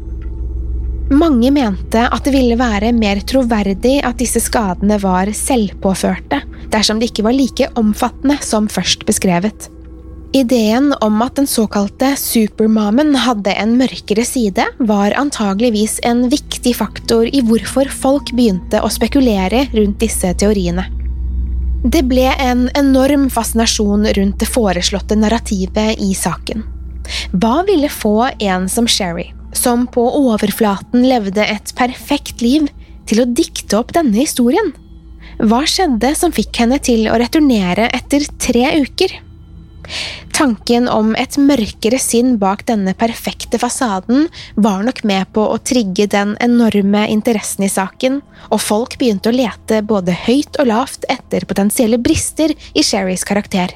Mange 1.13 1.51
mente 1.53 2.01
at 2.09 2.25
det 2.25 2.31
ville 2.33 2.57
være 2.57 2.89
mer 2.95 3.19
troverdig 3.29 3.99
at 4.07 4.17
disse 4.17 4.41
skadene 4.41 4.97
var 5.01 5.29
selvpåførte, 5.37 6.39
dersom 6.73 6.97
de 6.99 7.09
ikke 7.09 7.25
var 7.27 7.35
like 7.37 7.67
omfattende 7.77 8.39
som 8.41 8.69
først 8.71 9.05
beskrevet. 9.05 9.69
Ideen 10.33 10.89
om 11.05 11.21
at 11.21 11.35
den 11.37 11.45
såkalte 11.45 12.15
supermamen 12.17 13.13
hadde 13.21 13.53
en 13.61 13.75
mørkere 13.77 14.25
side, 14.25 14.65
var 14.79 15.13
antageligvis 15.19 15.99
en 16.09 16.25
viktig 16.31 16.73
faktor 16.79 17.29
i 17.29 17.43
hvorfor 17.45 17.91
folk 17.93 18.33
begynte 18.33 18.81
å 18.81 18.89
spekulere 18.89 19.67
rundt 19.75 20.01
disse 20.01 20.33
teoriene. 20.41 20.87
Det 21.83 22.01
ble 22.09 22.31
en 22.41 22.65
enorm 22.79 23.27
fascinasjon 23.29 24.09
rundt 24.17 24.41
det 24.41 24.49
foreslåtte 24.49 25.19
narrativet 25.19 26.01
i 26.01 26.13
saken. 26.17 26.65
Hva 27.37 27.59
ville 27.67 27.91
få 27.91 28.31
en 28.39 28.65
som 28.71 28.87
Sherry, 28.89 29.27
som 29.57 29.87
på 29.87 30.03
overflaten 30.19 31.05
levde 31.07 31.45
et 31.45 31.73
perfekt 31.77 32.43
liv, 32.45 32.69
til 33.09 33.23
å 33.23 33.27
dikte 33.27 33.77
opp 33.79 33.91
denne 33.95 34.15
historien? 34.21 34.71
Hva 35.43 35.63
skjedde 35.67 36.13
som 36.15 36.33
fikk 36.35 36.61
henne 36.61 36.79
til 36.83 37.07
å 37.11 37.19
returnere 37.19 37.89
etter 37.95 38.25
tre 38.41 38.69
uker? 38.83 39.19
Tanken 40.33 40.87
om 40.89 41.11
et 41.19 41.35
mørkere 41.37 41.99
sinn 42.01 42.37
bak 42.41 42.63
denne 42.69 42.95
perfekte 42.97 43.59
fasaden 43.61 44.29
var 44.55 44.81
nok 44.87 45.03
med 45.05 45.29
på 45.35 45.43
å 45.51 45.59
trigge 45.59 46.07
den 46.09 46.33
enorme 46.43 47.03
interessen 47.11 47.67
i 47.67 47.71
saken, 47.71 48.21
og 48.49 48.63
folk 48.63 48.97
begynte 49.01 49.29
å 49.29 49.35
lete 49.35 49.83
både 49.85 50.15
høyt 50.25 50.57
og 50.63 50.71
lavt 50.71 51.07
etter 51.11 51.45
potensielle 51.49 51.99
brister 52.01 52.55
i 52.73 52.85
Sherrys 52.85 53.27
karakter. 53.27 53.75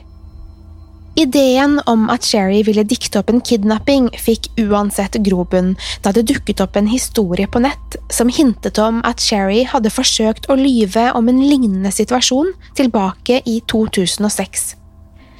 Ideen 1.17 1.79
om 1.89 2.03
at 2.13 2.27
Sherry 2.29 2.59
ville 2.61 2.83
dikte 2.85 3.17
opp 3.17 3.31
en 3.33 3.39
kidnapping, 3.41 4.11
fikk 4.21 4.51
uansett 4.61 5.15
grobunn 5.25 5.71
da 6.05 6.11
det 6.13 6.27
dukket 6.29 6.61
opp 6.61 6.77
en 6.77 6.89
historie 6.91 7.49
på 7.49 7.61
nett 7.63 7.97
som 8.13 8.29
hintet 8.29 8.77
om 8.77 8.99
at 9.07 9.23
Sherry 9.23 9.63
hadde 9.65 9.89
forsøkt 9.89 10.45
å 10.45 10.57
lyve 10.59 11.07
om 11.17 11.31
en 11.31 11.39
lignende 11.41 11.89
situasjon 11.95 12.51
tilbake 12.77 13.39
i 13.49 13.55
2006. 13.65 14.67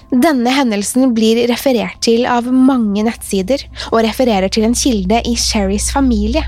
Denne 0.10 0.56
hendelsen 0.56 1.14
blir 1.14 1.44
referert 1.52 2.02
til 2.02 2.26
av 2.26 2.50
mange 2.50 3.06
nettsider, 3.06 3.62
og 3.92 4.02
refererer 4.08 4.50
til 4.50 4.66
en 4.66 4.74
kilde 4.78 5.22
i 5.30 5.36
Sherrys 5.38 5.92
familie. 5.94 6.42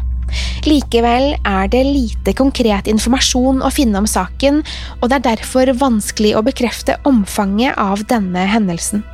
Likevel 0.65 1.35
er 1.37 1.69
det 1.69 1.83
lite 1.85 2.33
konkret 2.33 2.89
informasjon 2.89 3.61
å 3.61 3.69
finne 3.73 4.01
om 4.01 4.09
saken, 4.09 4.63
og 5.03 5.05
det 5.05 5.19
er 5.19 5.27
derfor 5.35 5.75
vanskelig 5.85 6.33
å 6.33 6.45
bekrefte 6.49 6.97
omfanget 7.05 7.77
av 7.77 8.07
denne 8.09 8.49
hendelsen. 8.49 9.05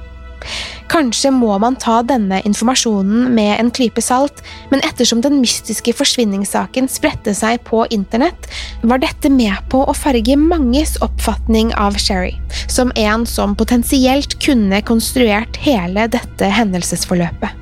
Kanskje 0.91 1.31
må 1.33 1.55
man 1.59 1.75
ta 1.81 1.97
denne 2.05 2.37
informasjonen 2.45 3.31
med 3.35 3.55
en 3.59 3.71
klype 3.73 4.03
salt, 4.05 4.43
men 4.69 4.83
ettersom 4.85 5.23
den 5.25 5.39
mystiske 5.41 5.95
forsvinningssaken 5.97 6.87
spredte 6.91 7.33
seg 7.35 7.63
på 7.67 7.83
internett, 7.95 8.47
var 8.85 9.01
dette 9.01 9.31
med 9.33 9.57
på 9.73 9.81
å 9.83 9.97
farge 9.97 10.37
manges 10.39 10.95
oppfatning 11.05 11.73
av 11.73 11.97
Sherry, 11.99 12.35
som 12.69 12.93
en 12.95 13.25
som 13.29 13.57
potensielt 13.57 14.37
kunne 14.43 14.83
konstruert 14.85 15.57
hele 15.65 16.07
dette 16.13 16.51
hendelsesforløpet. 16.59 17.61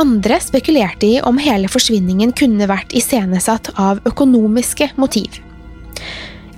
Andre 0.00 0.38
spekulerte 0.40 1.06
i 1.06 1.20
om 1.20 1.36
hele 1.38 1.68
forsvinningen 1.68 2.32
kunne 2.32 2.66
vært 2.70 2.94
iscenesatt 2.96 3.74
av 3.76 4.00
økonomiske 4.08 4.94
motiv. 4.96 5.42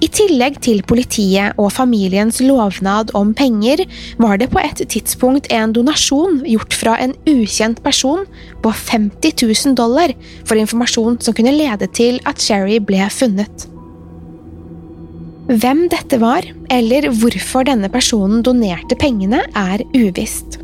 I 0.04 0.08
tillegg 0.12 0.58
til 0.64 0.82
politiet 0.84 1.56
og 1.60 1.70
familiens 1.72 2.40
lovnad 2.44 3.14
om 3.16 3.30
penger, 3.36 3.84
var 4.20 4.36
det 4.40 4.50
på 4.52 4.60
et 4.60 4.82
tidspunkt 4.90 5.46
en 5.54 5.72
donasjon 5.72 6.42
gjort 6.44 6.76
fra 6.76 6.96
en 7.00 7.14
ukjent 7.30 7.80
person 7.84 8.26
på 8.64 8.72
50 8.74 9.46
000 9.46 9.76
dollar 9.78 10.12
for 10.44 10.60
informasjon 10.60 11.16
som 11.24 11.36
kunne 11.36 11.54
lede 11.56 11.88
til 11.96 12.20
at 12.28 12.42
Sherry 12.42 12.80
ble 12.84 13.06
funnet. 13.14 13.68
Hvem 15.48 15.86
dette 15.92 16.18
var, 16.20 16.44
eller 16.72 17.08
hvorfor 17.20 17.64
denne 17.68 17.88
personen 17.92 18.44
donerte 18.44 18.96
pengene, 19.00 19.42
er 19.56 19.84
uvisst. 19.96 20.63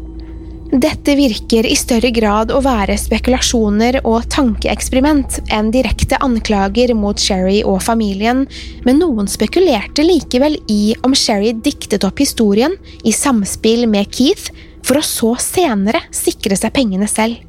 Dette 0.71 1.17
virker 1.19 1.67
i 1.67 1.75
større 1.75 2.13
grad 2.15 2.53
å 2.55 2.61
være 2.63 2.95
spekulasjoner 2.95 3.97
og 4.07 4.29
tankeeksperiment 4.31 5.41
enn 5.51 5.73
direkte 5.75 6.15
anklager 6.23 6.93
mot 6.95 7.19
Sherry 7.19 7.65
og 7.67 7.81
familien, 7.83 8.45
men 8.87 9.01
noen 9.03 9.27
spekulerte 9.27 10.05
likevel 10.07 10.61
i 10.71 10.95
om 11.03 11.17
Sherry 11.19 11.57
diktet 11.59 12.07
opp 12.07 12.23
historien 12.23 12.77
i 13.03 13.11
samspill 13.11 13.89
med 13.91 14.13
Keith, 14.15 14.53
for 14.87 15.01
å 15.01 15.03
så 15.03 15.33
senere 15.43 16.05
sikre 16.15 16.55
seg 16.55 16.71
pengene 16.77 17.09
selv. 17.11 17.43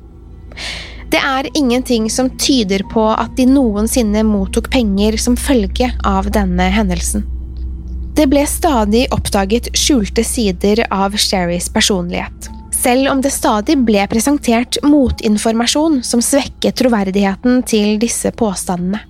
Det 1.14 1.22
er 1.22 1.50
ingenting 1.54 2.08
som 2.10 2.32
tyder 2.42 2.82
på 2.90 3.04
at 3.12 3.36
de 3.38 3.46
noensinne 3.46 4.24
mottok 4.26 4.72
penger 4.74 5.20
som 5.22 5.38
følge 5.38 5.92
av 6.02 6.32
denne 6.34 6.72
hendelsen. 6.74 7.28
Det 8.18 8.26
ble 8.32 8.48
stadig 8.50 9.06
oppdaget 9.14 9.70
skjulte 9.78 10.26
sider 10.26 10.84
av 10.90 11.14
Sherrys 11.22 11.70
personlighet 11.72 12.50
selv 12.82 13.12
om 13.12 13.22
det 13.22 13.34
stadig 13.34 13.78
ble 13.86 14.04
presentert 14.10 14.80
motinformasjon 14.86 16.02
som 16.06 16.24
svekket 16.26 16.82
troverdigheten 16.82 17.62
til 17.70 17.98
disse 18.02 18.34
påstandene. 18.34 19.06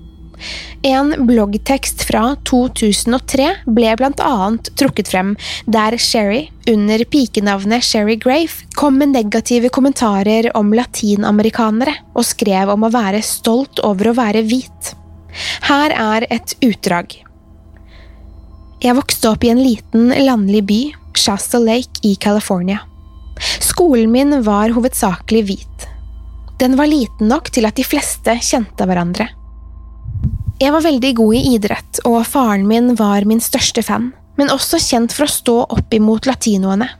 En 0.81 1.13
bloggtekst 1.27 2.03
fra 2.07 2.23
2003 2.49 3.47
ble 3.69 3.91
blant 3.99 4.21
annet 4.25 4.71
trukket 4.79 5.11
frem, 5.11 5.35
der 5.69 5.97
Sherry, 6.01 6.47
under 6.69 7.03
pikenavnet 7.05 7.85
Sherry 7.85 8.17
Grafe, 8.17 8.65
kom 8.75 8.97
med 8.97 9.13
negative 9.13 9.69
kommentarer 9.69 10.49
om 10.57 10.73
latinamerikanere 10.73 11.93
og 12.15 12.25
skrev 12.25 12.73
om 12.73 12.87
å 12.87 12.93
være 12.93 13.21
stolt 13.25 13.83
over 13.85 14.09
å 14.09 14.17
være 14.17 14.41
hvit. 14.49 14.95
Her 15.69 15.93
er 15.93 16.27
et 16.33 16.57
utdrag. 16.65 17.21
Jeg 18.81 18.97
vokste 18.97 19.29
opp 19.29 19.45
i 19.45 19.53
en 19.53 19.61
liten, 19.61 20.09
landlig 20.25 20.65
by, 20.65 20.81
Shasta 21.13 21.61
Lake 21.61 22.01
i 22.07 22.15
California. 22.17 22.81
Skolen 23.61 24.11
min 24.13 24.41
var 24.45 24.73
hovedsakelig 24.75 25.43
hvit. 25.49 25.87
Den 26.61 26.77
var 26.77 26.89
liten 26.89 27.31
nok 27.31 27.49
til 27.53 27.65
at 27.65 27.77
de 27.79 27.85
fleste 27.85 28.37
kjente 28.45 28.85
hverandre. 28.85 29.31
Jeg 30.61 30.73
var 30.75 30.83
veldig 30.85 31.13
god 31.17 31.37
i 31.39 31.55
idrett, 31.55 32.01
og 32.05 32.21
faren 32.29 32.67
min 32.69 32.93
var 32.99 33.25
min 33.25 33.41
største 33.41 33.81
fan, 33.81 34.11
men 34.37 34.53
også 34.53 34.77
kjent 34.77 35.15
for 35.15 35.25
å 35.25 35.33
stå 35.35 35.55
opp 35.73 35.95
imot 35.97 36.29
latinoene. 36.29 36.91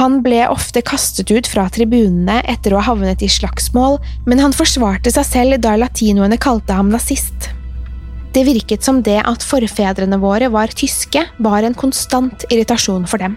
Han 0.00 0.22
ble 0.24 0.46
ofte 0.48 0.80
kastet 0.82 1.30
ut 1.30 1.46
fra 1.46 1.68
tribunene 1.70 2.40
etter 2.48 2.72
å 2.72 2.80
ha 2.80 2.88
havnet 2.88 3.22
i 3.22 3.28
slagsmål, 3.30 4.00
men 4.26 4.40
han 4.42 4.56
forsvarte 4.56 5.12
seg 5.12 5.28
selv 5.28 5.60
da 5.62 5.76
latinoene 5.78 6.40
kalte 6.40 6.74
ham 6.78 6.90
nazist. 6.90 7.52
Det 8.32 8.46
virket 8.48 8.82
som 8.82 9.02
det 9.04 9.20
at 9.20 9.44
forfedrene 9.44 10.16
våre 10.22 10.48
var 10.48 10.72
tyske, 10.72 11.26
var 11.44 11.62
en 11.62 11.76
konstant 11.76 12.46
irritasjon 12.48 13.04
for 13.04 13.20
dem. 13.20 13.36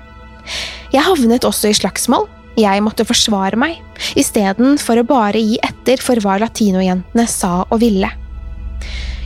Jeg 0.93 1.05
havnet 1.05 1.47
også 1.47 1.71
i 1.71 1.77
slagsmål, 1.77 2.27
jeg 2.55 2.83
måtte 2.83 3.03
forsvare 3.07 3.59
meg, 3.59 3.81
istedenfor 4.15 5.01
å 5.01 5.07
bare 5.07 5.41
gi 5.41 5.57
etter 5.65 5.99
for 6.03 6.19
hva 6.23 6.37
latinojentene 6.39 7.27
sa 7.27 7.65
og 7.65 7.81
ville. 7.83 8.09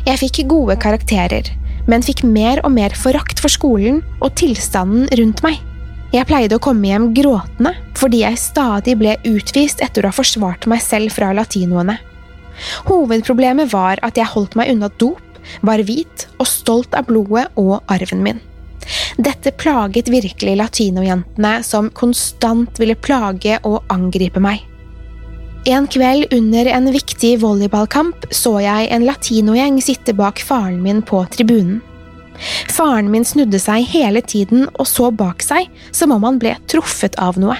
Jeg 0.07 0.21
fikk 0.21 0.43
gode 0.49 0.79
karakterer, 0.81 1.51
men 1.89 2.05
fikk 2.05 2.23
mer 2.25 2.61
og 2.65 2.73
mer 2.73 2.95
forakt 2.97 3.41
for 3.41 3.53
skolen 3.53 4.01
og 4.19 4.33
tilstanden 4.39 5.09
rundt 5.19 5.43
meg. 5.45 5.59
Jeg 6.09 6.25
pleide 6.25 6.57
å 6.57 6.63
komme 6.63 6.89
hjem 6.89 7.11
gråtende 7.13 7.75
fordi 7.99 8.23
jeg 8.23 8.41
stadig 8.41 8.95
ble 8.97 9.17
utvist 9.29 9.83
etter 9.85 10.05
å 10.05 10.09
ha 10.09 10.15
forsvart 10.15 10.65
meg 10.71 10.81
selv 10.81 11.13
fra 11.13 11.29
latinoene. 11.37 11.99
Hovedproblemet 12.89 13.69
var 13.73 14.01
at 14.05 14.17
jeg 14.17 14.31
holdt 14.33 14.57
meg 14.57 14.73
unna 14.73 14.89
dop, 14.97 15.21
var 15.61 15.81
hvit 15.85 16.25
og 16.39 16.47
stolt 16.49 16.95
av 16.97 17.07
blodet 17.11 17.47
og 17.59 17.77
arven 17.91 18.23
min. 18.25 18.41
Dette 19.17 19.51
plaget 19.51 20.09
virkelig 20.11 20.55
latinojentene, 20.59 21.59
som 21.63 21.89
konstant 21.95 22.79
ville 22.81 22.97
plage 22.97 23.59
og 23.67 23.83
angripe 23.93 24.41
meg. 24.43 24.65
En 25.67 25.89
kveld 25.91 26.31
under 26.33 26.69
en 26.71 26.87
viktig 26.93 27.33
volleyballkamp 27.41 28.29
så 28.31 28.55
jeg 28.63 28.87
en 28.95 29.05
latinogjeng 29.05 29.81
sitte 29.83 30.15
bak 30.15 30.39
faren 30.39 30.79
min 30.81 31.01
på 31.05 31.25
tribunen. 31.35 31.81
Faren 32.71 33.09
min 33.11 33.25
snudde 33.27 33.59
seg 33.59 33.83
hele 33.91 34.21
tiden 34.23 34.69
og 34.69 34.87
så 34.87 35.09
bak 35.11 35.43
seg, 35.43 35.67
som 35.91 36.13
om 36.15 36.23
han 36.23 36.39
ble 36.39 36.55
truffet 36.71 37.17
av 37.19 37.39
noe. 37.41 37.57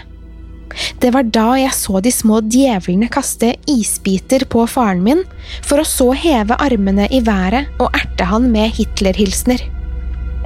Det 1.02 1.12
var 1.12 1.26
da 1.34 1.48
jeg 1.60 1.74
så 1.76 2.00
de 2.04 2.12
små 2.14 2.40
djevlene 2.46 3.10
kaste 3.12 3.56
isbiter 3.68 4.46
på 4.48 4.64
faren 4.70 5.02
min, 5.04 5.26
for 5.66 5.82
å 5.82 5.88
så 5.88 6.12
heve 6.14 6.56
armene 6.62 7.10
i 7.12 7.20
været 7.26 7.82
og 7.82 7.90
erte 7.98 8.30
han 8.30 8.48
med 8.54 8.78
Hitler-hilsener. 8.78 9.66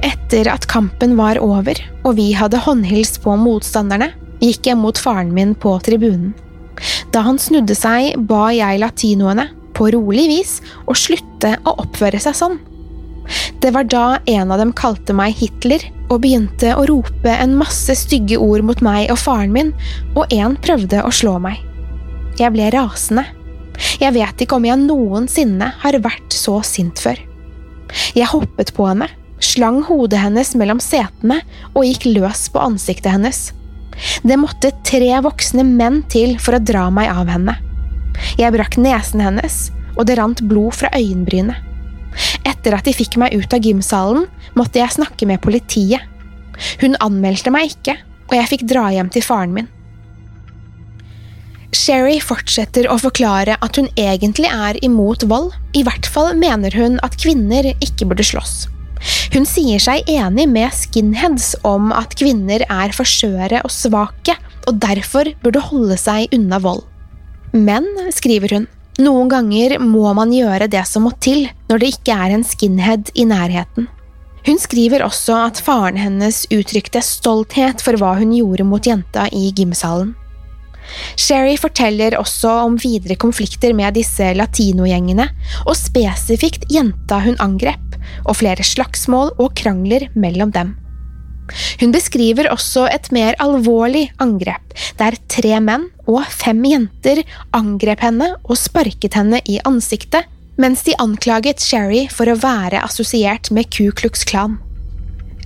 Etter 0.04 0.50
at 0.52 0.66
kampen 0.68 1.16
var 1.16 1.40
over 1.40 1.78
og 2.04 2.18
vi 2.18 2.32
hadde 2.36 2.60
håndhilst 2.60 3.22
på 3.24 3.36
motstanderne, 3.40 4.10
gikk 4.42 4.68
jeg 4.68 4.76
mot 4.76 4.98
faren 5.00 5.32
min 5.32 5.54
på 5.56 5.72
tribunen. 5.84 6.34
Da 7.14 7.22
han 7.24 7.38
snudde 7.40 7.76
seg, 7.78 8.18
ba 8.28 8.50
jeg 8.52 8.80
latinoene, 8.82 9.48
på 9.74 9.88
rolig 9.94 10.26
vis, 10.30 10.58
å 10.86 10.94
slutte 10.98 11.56
å 11.64 11.76
oppføre 11.82 12.20
seg 12.22 12.36
sånn. 12.38 12.58
Det 13.62 13.70
var 13.72 13.86
da 13.88 14.18
en 14.28 14.52
av 14.52 14.60
dem 14.60 14.74
kalte 14.76 15.14
meg 15.16 15.32
Hitler 15.38 15.86
og 16.10 16.20
begynte 16.26 16.74
å 16.76 16.84
rope 16.90 17.32
en 17.32 17.54
masse 17.56 17.94
stygge 17.96 18.36
ord 18.36 18.66
mot 18.68 18.82
meg 18.84 19.08
og 19.14 19.18
faren 19.22 19.54
min, 19.54 19.72
og 20.12 20.28
en 20.34 20.58
prøvde 20.60 21.00
å 21.00 21.12
slå 21.14 21.38
meg. 21.42 21.62
Jeg 22.38 22.52
ble 22.52 22.68
rasende. 22.74 23.24
Jeg 24.02 24.14
vet 24.14 24.44
ikke 24.44 24.58
om 24.58 24.66
jeg 24.68 24.82
noensinne 24.84 25.70
har 25.80 25.98
vært 26.04 26.34
så 26.34 26.60
sint 26.66 27.00
før. 27.00 27.16
Jeg 28.14 28.28
hoppet 28.30 28.74
på 28.76 28.86
henne, 28.90 29.08
slang 29.44 29.82
hodet 29.88 30.22
hennes 30.22 30.54
mellom 30.58 30.80
setene 30.82 31.40
og 31.74 31.84
gikk 31.86 32.08
løs 32.14 32.46
på 32.52 32.62
ansiktet 32.62 33.12
hennes. 33.14 33.50
Det 34.26 34.38
måtte 34.40 34.72
tre 34.86 35.12
voksne 35.22 35.64
menn 35.66 36.02
til 36.10 36.36
for 36.42 36.56
å 36.56 36.62
dra 36.62 36.88
meg 36.94 37.12
av 37.12 37.30
henne. 37.30 37.54
Jeg 38.38 38.54
brakk 38.54 38.78
nesen 38.80 39.22
hennes, 39.22 39.68
og 39.94 40.08
det 40.08 40.18
rant 40.18 40.42
blod 40.48 40.74
fra 40.80 40.90
øyenbrynet. 40.96 41.70
Etter 42.46 42.76
at 42.76 42.86
de 42.86 42.94
fikk 42.94 43.18
meg 43.20 43.34
ut 43.34 43.54
av 43.54 43.62
gymsalen, 43.62 44.26
måtte 44.58 44.80
jeg 44.80 44.96
snakke 44.96 45.26
med 45.28 45.42
politiet. 45.42 46.02
Hun 46.82 46.98
anmeldte 47.02 47.50
meg 47.54 47.72
ikke, 47.72 47.96
og 48.30 48.36
jeg 48.38 48.50
fikk 48.52 48.68
dra 48.70 48.88
hjem 48.94 49.10
til 49.14 49.24
faren 49.26 49.54
min. 49.54 49.70
Sherry 51.74 52.20
fortsetter 52.22 52.86
å 52.86 53.00
forklare 53.02 53.56
at 53.64 53.80
hun 53.80 53.88
egentlig 53.98 54.46
er 54.46 54.78
imot 54.86 55.26
vold, 55.26 55.50
i 55.74 55.82
hvert 55.86 56.06
fall 56.06 56.30
mener 56.38 56.74
hun 56.78 57.00
at 57.02 57.18
kvinner 57.18 57.66
ikke 57.74 58.06
burde 58.06 58.26
slåss. 58.26 58.73
Hun 59.34 59.46
sier 59.48 59.82
seg 59.82 60.08
enig 60.10 60.46
med 60.50 60.74
skinheads 60.76 61.54
om 61.66 61.90
at 61.94 62.14
kvinner 62.18 62.64
er 62.68 62.94
for 62.96 63.08
skjøre 63.08 63.64
og 63.64 63.72
svake, 63.72 64.36
og 64.68 64.78
derfor 64.82 65.30
burde 65.42 65.62
holde 65.70 65.98
seg 66.00 66.32
unna 66.34 66.60
vold. 66.62 66.84
Men, 67.54 67.86
skriver 68.14 68.56
hun, 68.56 68.68
noen 69.02 69.30
ganger 69.30 69.76
må 69.82 70.06
man 70.14 70.32
gjøre 70.34 70.70
det 70.70 70.84
som 70.86 71.06
må 71.06 71.12
til 71.22 71.48
når 71.70 71.82
det 71.82 71.92
ikke 71.96 72.14
er 72.14 72.34
en 72.34 72.46
skinhead 72.46 73.10
i 73.18 73.26
nærheten. 73.26 73.88
Hun 74.44 74.58
skriver 74.60 75.02
også 75.06 75.38
at 75.46 75.60
faren 75.64 75.96
hennes 75.96 76.42
uttrykte 76.52 77.00
stolthet 77.02 77.80
for 77.82 77.96
hva 77.96 78.12
hun 78.18 78.34
gjorde 78.36 78.66
mot 78.68 78.86
jenta 78.86 79.24
i 79.32 79.48
gymsalen. 79.56 80.12
Sherry 81.16 81.56
forteller 81.60 82.16
også 82.18 82.52
om 82.66 82.78
videre 82.80 83.16
konflikter 83.20 83.74
med 83.76 83.96
disse 83.98 84.32
latinogjengene, 84.36 85.28
og 85.64 85.76
spesifikt 85.78 86.68
jenta 86.72 87.20
hun 87.24 87.38
angrep, 87.42 87.98
og 88.24 88.38
flere 88.40 88.64
slagsmål 88.66 89.34
og 89.38 89.54
krangler 89.58 90.08
mellom 90.14 90.52
dem. 90.54 90.74
Hun 91.80 91.92
beskriver 91.92 92.48
også 92.52 92.86
et 92.88 93.10
mer 93.12 93.36
alvorlig 93.42 94.06
angrep, 94.22 94.74
der 95.00 95.16
tre 95.28 95.58
menn 95.60 95.90
og 96.08 96.24
fem 96.32 96.62
jenter 96.68 97.20
angrep 97.56 98.04
henne 98.04 98.30
og 98.44 98.56
sparket 98.60 99.18
henne 99.18 99.42
i 99.44 99.60
ansiktet, 99.68 100.24
mens 100.60 100.84
de 100.86 100.94
anklaget 101.02 101.60
Sherry 101.60 102.06
for 102.12 102.30
å 102.30 102.38
være 102.38 102.82
assosiert 102.84 103.50
med 103.52 103.68
Ku 103.74 103.90
Klux 103.92 104.24
Klan. 104.28 104.60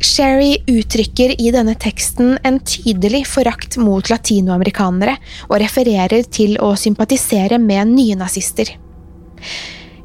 Sherry 0.00 0.56
uttrykker 0.66 1.34
i 1.40 1.50
denne 1.54 1.74
teksten 1.74 2.37
en 2.46 2.61
tydelig 2.61 3.24
forakt 3.26 3.76
mot 3.82 4.11
latinoamerikanere 4.11 5.16
og 5.48 5.58
refererer 5.62 6.26
til 6.30 6.54
å 6.62 6.74
sympatisere 6.78 7.58
med 7.62 7.90
nynazister. 7.96 8.70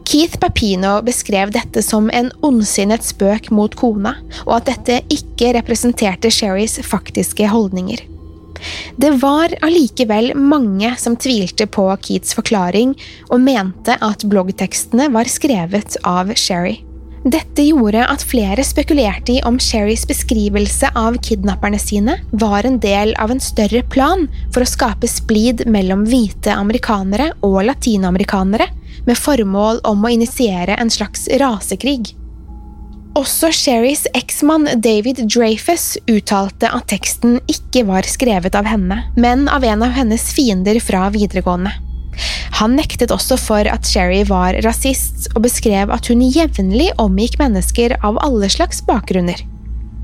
Keith 0.03 0.38
Papino 0.38 0.97
beskrev 1.06 1.53
dette 1.56 1.82
som 1.86 2.10
en 2.13 2.32
ondsinnet 2.43 3.06
spøk 3.06 3.49
mot 3.56 3.73
kona, 3.79 4.17
og 4.45 4.58
at 4.60 4.71
dette 4.71 4.97
ikke 5.13 5.53
representerte 5.58 6.32
Sherrys 6.34 6.79
faktiske 6.86 7.47
holdninger. 7.49 8.03
Det 8.95 9.12
var 9.21 9.56
allikevel 9.65 10.34
mange 10.38 10.93
som 11.01 11.17
tvilte 11.19 11.67
på 11.67 11.88
Keats 12.03 12.36
forklaring, 12.38 12.93
og 13.29 13.43
mente 13.43 13.97
at 13.99 14.25
bloggtekstene 14.29 15.10
var 15.13 15.32
skrevet 15.32 15.97
av 16.08 16.34
Sherry. 16.38 16.82
Dette 17.24 17.64
gjorde 17.64 18.04
at 18.04 18.24
flere 18.28 18.64
spekulerte 18.68 19.38
i 19.38 19.42
om 19.48 19.56
Sherrys 19.62 20.04
beskrivelse 20.08 20.90
av 21.00 21.16
kidnapperne 21.24 21.80
sine 21.80 22.18
var 22.36 22.68
en 22.68 22.82
del 22.84 23.14
av 23.16 23.32
en 23.32 23.40
større 23.40 23.80
plan 23.94 24.26
for 24.52 24.66
å 24.66 24.68
skape 24.68 25.08
splid 25.08 25.64
mellom 25.72 26.04
hvite 26.10 26.52
amerikanere 26.52 27.30
og 27.40 27.62
latinamerikanere, 27.70 28.68
med 29.08 29.20
formål 29.20 29.80
om 29.88 30.04
å 30.04 30.12
initiere 30.12 30.76
en 30.80 30.92
slags 30.92 31.30
rasekrig. 31.40 32.12
Også 33.16 33.54
Sherrys 33.56 34.04
eksmann 34.18 34.68
David 34.84 35.22
Dreyfus 35.30 35.94
uttalte 36.10 36.72
at 36.76 36.90
teksten 36.92 37.38
ikke 37.48 37.86
var 37.88 38.08
skrevet 38.10 38.56
av 38.58 38.68
henne, 38.68 39.00
men 39.16 39.48
av 39.48 39.64
en 39.64 39.88
av 39.88 39.96
hennes 39.96 40.28
fiender 40.36 40.82
fra 40.84 41.08
videregående. 41.14 41.72
Han 42.60 42.76
nektet 42.78 43.12
også 43.13 43.38
for 43.42 43.68
at 43.70 43.88
Sherry 43.89 44.22
var 44.30 44.60
rasist, 44.66 45.32
og 45.34 45.46
beskrev 45.48 45.92
at 45.94 46.10
hun 46.12 46.22
jevnlig 46.22 46.92
omgikk 47.02 47.39
mennesker 47.42 47.98
av 48.06 48.20
alle 48.22 48.50
slags 48.54 48.84
bakgrunner. 48.86 49.42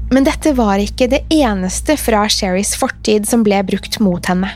Men 0.10 0.26
dette 0.26 0.56
var 0.58 0.82
ikke 0.82 1.10
det 1.12 1.22
eneste 1.30 1.94
fra 2.02 2.24
Sherrys 2.32 2.74
fortid 2.80 3.30
som 3.30 3.46
ble 3.46 3.62
brukt 3.68 4.00
mot 4.02 4.26
henne. 4.26 4.50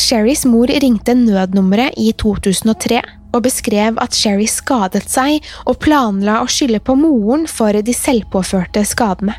Sherrys 0.00 0.46
mor 0.48 0.70
ringte 0.70 1.12
nødnummeret 1.18 1.98
i 2.00 2.12
2003 2.16 3.02
og 3.34 3.44
beskrev 3.44 3.98
at 4.02 4.16
Sherry 4.16 4.48
skadet 4.48 5.04
seg 5.10 5.44
og 5.68 5.78
planla 5.84 6.40
å 6.40 6.48
skylde 6.50 6.80
på 6.82 6.96
moren 6.98 7.44
for 7.50 7.76
de 7.76 7.94
selvpåførte 7.94 8.82
skadene. 8.88 9.36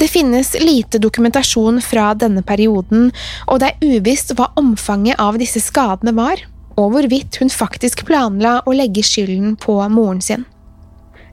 Det 0.00 0.08
finnes 0.08 0.54
lite 0.60 0.98
dokumentasjon 0.98 1.82
fra 1.84 2.14
denne 2.16 2.40
perioden, 2.42 3.10
og 3.52 3.60
det 3.60 3.74
er 3.74 3.98
uvisst 3.98 4.32
hva 4.32 4.46
omfanget 4.56 5.20
av 5.20 5.36
disse 5.36 5.60
skadene 5.60 6.14
var, 6.16 6.40
og 6.80 6.94
hvorvidt 6.94 7.36
hun 7.42 7.52
faktisk 7.52 8.06
planla 8.08 8.62
å 8.64 8.72
legge 8.72 9.04
skylden 9.04 9.58
på 9.60 9.76
moren 9.92 10.22
sin. 10.24 10.46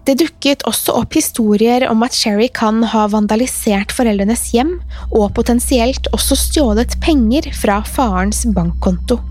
Det 0.04 0.18
dukket 0.20 0.66
også 0.68 0.98
opp 1.00 1.16
historier 1.16 1.86
om 1.88 2.04
at 2.04 2.16
Sherry 2.16 2.50
kan 2.52 2.84
ha 2.92 3.06
vandalisert 3.12 3.96
foreldrenes 3.96 4.50
hjem, 4.52 4.78
og 5.16 5.32
potensielt 5.40 6.12
også 6.12 6.36
stjålet 6.40 7.00
penger 7.04 7.48
fra 7.56 7.80
farens 7.88 8.44
bankkonto. 8.52 9.22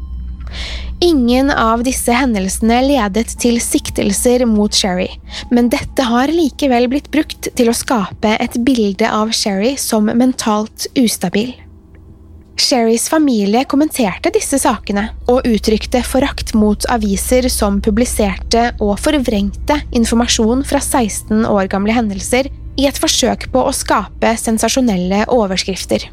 Ingen 1.00 1.50
av 1.50 1.82
disse 1.84 2.14
hendelsene 2.16 2.78
ledet 2.86 3.34
til 3.42 3.58
siktelser 3.60 4.46
mot 4.48 4.72
Sherry, 4.72 5.10
men 5.52 5.68
dette 5.68 6.06
har 6.08 6.32
likevel 6.32 6.88
blitt 6.88 7.10
brukt 7.12 7.50
til 7.52 7.68
å 7.68 7.76
skape 7.76 8.32
et 8.40 8.56
bilde 8.64 9.10
av 9.12 9.34
Sherry 9.36 9.74
som 9.76 10.08
mentalt 10.08 10.88
ustabil. 10.96 11.52
Sherrys 12.56 13.10
familie 13.12 13.66
kommenterte 13.68 14.32
disse 14.32 14.56
sakene, 14.62 15.10
og 15.28 15.44
uttrykte 15.44 16.00
forakt 16.00 16.54
mot 16.56 16.88
aviser 16.88 17.50
som 17.52 17.82
publiserte 17.84 18.70
og 18.80 18.96
forvrengte 19.04 19.82
informasjon 19.92 20.64
fra 20.64 20.80
16 20.80 21.44
år 21.44 21.68
gamle 21.76 21.92
hendelser 21.92 22.48
i 22.80 22.88
et 22.88 22.96
forsøk 22.96 23.50
på 23.52 23.66
å 23.68 23.76
skape 23.76 24.32
sensasjonelle 24.40 25.26
overskrifter. 25.28 26.08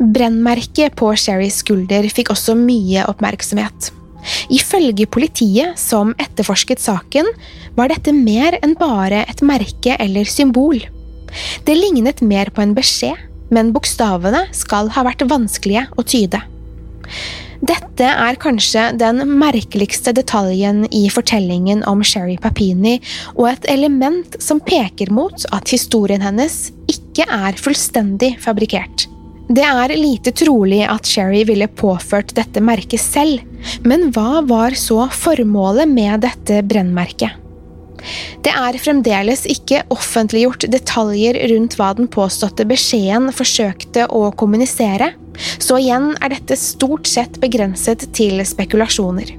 Brennmerket 0.00 0.98
på 0.98 1.14
Sherrys 1.14 1.62
skulder 1.62 2.10
fikk 2.10 2.34
også 2.34 2.58
mye 2.58 3.06
oppmerksomhet. 3.06 3.92
Ifølge 4.52 5.08
politiet 5.10 5.78
som 5.80 6.14
etterforsket 6.20 6.82
saken, 6.82 7.28
var 7.76 7.92
dette 7.92 8.14
mer 8.16 8.58
enn 8.60 8.76
bare 8.78 9.24
et 9.30 9.42
merke 9.46 9.96
eller 9.98 10.28
symbol. 10.28 10.80
Det 11.66 11.76
lignet 11.76 12.22
mer 12.26 12.50
på 12.54 12.64
en 12.64 12.74
beskjed, 12.76 13.18
men 13.50 13.72
bokstavene 13.74 14.46
skal 14.54 14.90
ha 14.94 15.04
vært 15.06 15.26
vanskelige 15.30 15.86
å 15.98 16.06
tyde. 16.06 16.40
Dette 17.60 18.06
er 18.08 18.38
kanskje 18.40 18.86
den 18.96 19.20
merkeligste 19.36 20.14
detaljen 20.16 20.86
i 20.96 21.02
fortellingen 21.12 21.82
om 21.88 22.00
Sherry 22.00 22.38
Papini, 22.40 22.96
og 23.36 23.50
et 23.50 23.68
element 23.68 24.38
som 24.40 24.62
peker 24.64 25.12
mot 25.12 25.44
at 25.52 25.72
historien 25.74 26.24
hennes 26.24 26.70
ikke 26.88 27.28
er 27.28 27.60
fullstendig 27.60 28.38
fabrikkert. 28.40 29.04
Det 29.50 29.64
er 29.66 29.90
lite 29.98 30.30
trolig 30.30 30.84
at 30.86 31.08
Sherry 31.10 31.40
ville 31.48 31.66
påført 31.66 32.30
dette 32.36 32.60
merket 32.62 33.02
selv, 33.02 33.40
men 33.82 34.12
hva 34.14 34.44
var 34.46 34.76
så 34.78 35.08
formålet 35.10 35.90
med 35.90 36.22
dette 36.22 36.60
brennmerket? 36.70 37.34
Det 38.46 38.52
er 38.54 38.78
fremdeles 38.78 39.42
ikke 39.50 39.82
offentliggjort 39.90 40.68
detaljer 40.70 41.40
rundt 41.50 41.74
hva 41.80 41.90
den 41.98 42.06
påståtte 42.14 42.64
beskjeden 42.70 43.26
forsøkte 43.34 44.06
å 44.06 44.28
kommunisere, 44.38 45.10
så 45.58 45.82
igjen 45.82 46.12
er 46.22 46.36
dette 46.36 46.54
stort 46.60 47.10
sett 47.10 47.42
begrenset 47.42 48.06
til 48.14 48.38
spekulasjoner. 48.46 49.34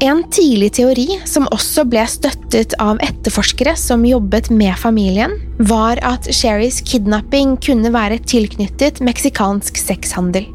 En 0.00 0.22
tidlig 0.32 0.70
teori, 0.78 1.18
som 1.28 1.44
også 1.52 1.82
ble 1.92 2.06
støttet 2.08 2.72
av 2.80 3.02
etterforskere 3.04 3.74
som 3.76 4.06
jobbet 4.08 4.46
med 4.48 4.72
familien, 4.80 5.34
var 5.68 6.00
at 6.00 6.24
Sherrys 6.32 6.78
kidnapping 6.88 7.58
kunne 7.60 7.92
være 7.92 8.16
tilknyttet 8.24 9.02
meksikansk 9.04 9.76
sexhandel. 9.76 10.46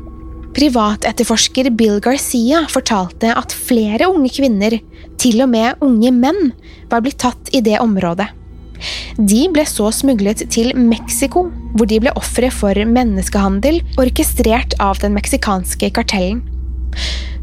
Privatetterforsker 0.58 1.70
Bill 1.78 2.00
Garcia 2.02 2.64
fortalte 2.74 3.36
at 3.38 3.54
flere 3.54 4.10
unge 4.10 4.34
kvinner, 4.34 4.80
til 5.22 5.46
og 5.46 5.54
med 5.54 5.86
unge 5.86 6.10
menn, 6.16 6.50
var 6.90 7.06
blitt 7.06 7.22
tatt 7.22 7.54
i 7.54 7.62
det 7.62 7.78
området. 7.84 8.32
De 9.22 9.44
ble 9.54 9.68
så 9.70 9.92
smuglet 9.94 10.42
til 10.50 10.74
Mexico, 10.74 11.46
hvor 11.78 11.86
de 11.86 12.02
ble 12.02 12.18
ofre 12.18 12.50
for 12.50 12.74
menneskehandel 12.98 13.84
orkestrert 14.02 14.74
av 14.82 15.06
den 15.06 15.14
meksikanske 15.14 15.94
kartellen. 15.94 16.42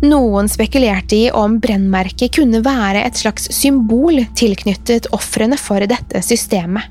Noen 0.02 0.48
spekulerte 0.50 1.14
i 1.14 1.28
om 1.30 1.60
brennmerket 1.62 2.34
kunne 2.34 2.58
være 2.64 3.04
et 3.06 3.20
slags 3.20 3.46
symbol 3.54 4.18
tilknyttet 4.34 5.06
ofrene 5.14 5.54
for 5.60 5.84
dette 5.86 6.22
systemet. 6.26 6.88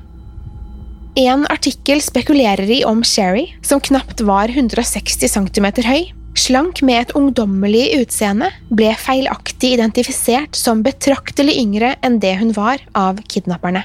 En 1.20 1.44
artikkel 1.52 2.00
spekulerer 2.00 2.70
i 2.72 2.80
om 2.88 3.02
Sherry, 3.04 3.50
som 3.60 3.82
knapt 3.84 4.24
var 4.24 4.48
160 4.48 5.28
cm 5.28 5.68
høy, 5.84 6.06
slank 6.40 6.80
med 6.80 7.02
et 7.02 7.12
ungdommelig 7.18 7.90
utseende, 7.98 8.48
ble 8.72 8.94
feilaktig 8.96 9.74
identifisert 9.76 10.56
som 10.56 10.80
betraktelig 10.80 11.58
yngre 11.60 11.98
enn 12.00 12.16
det 12.22 12.38
hun 12.40 12.56
var 12.56 12.80
av 12.96 13.20
kidnapperne. 13.28 13.84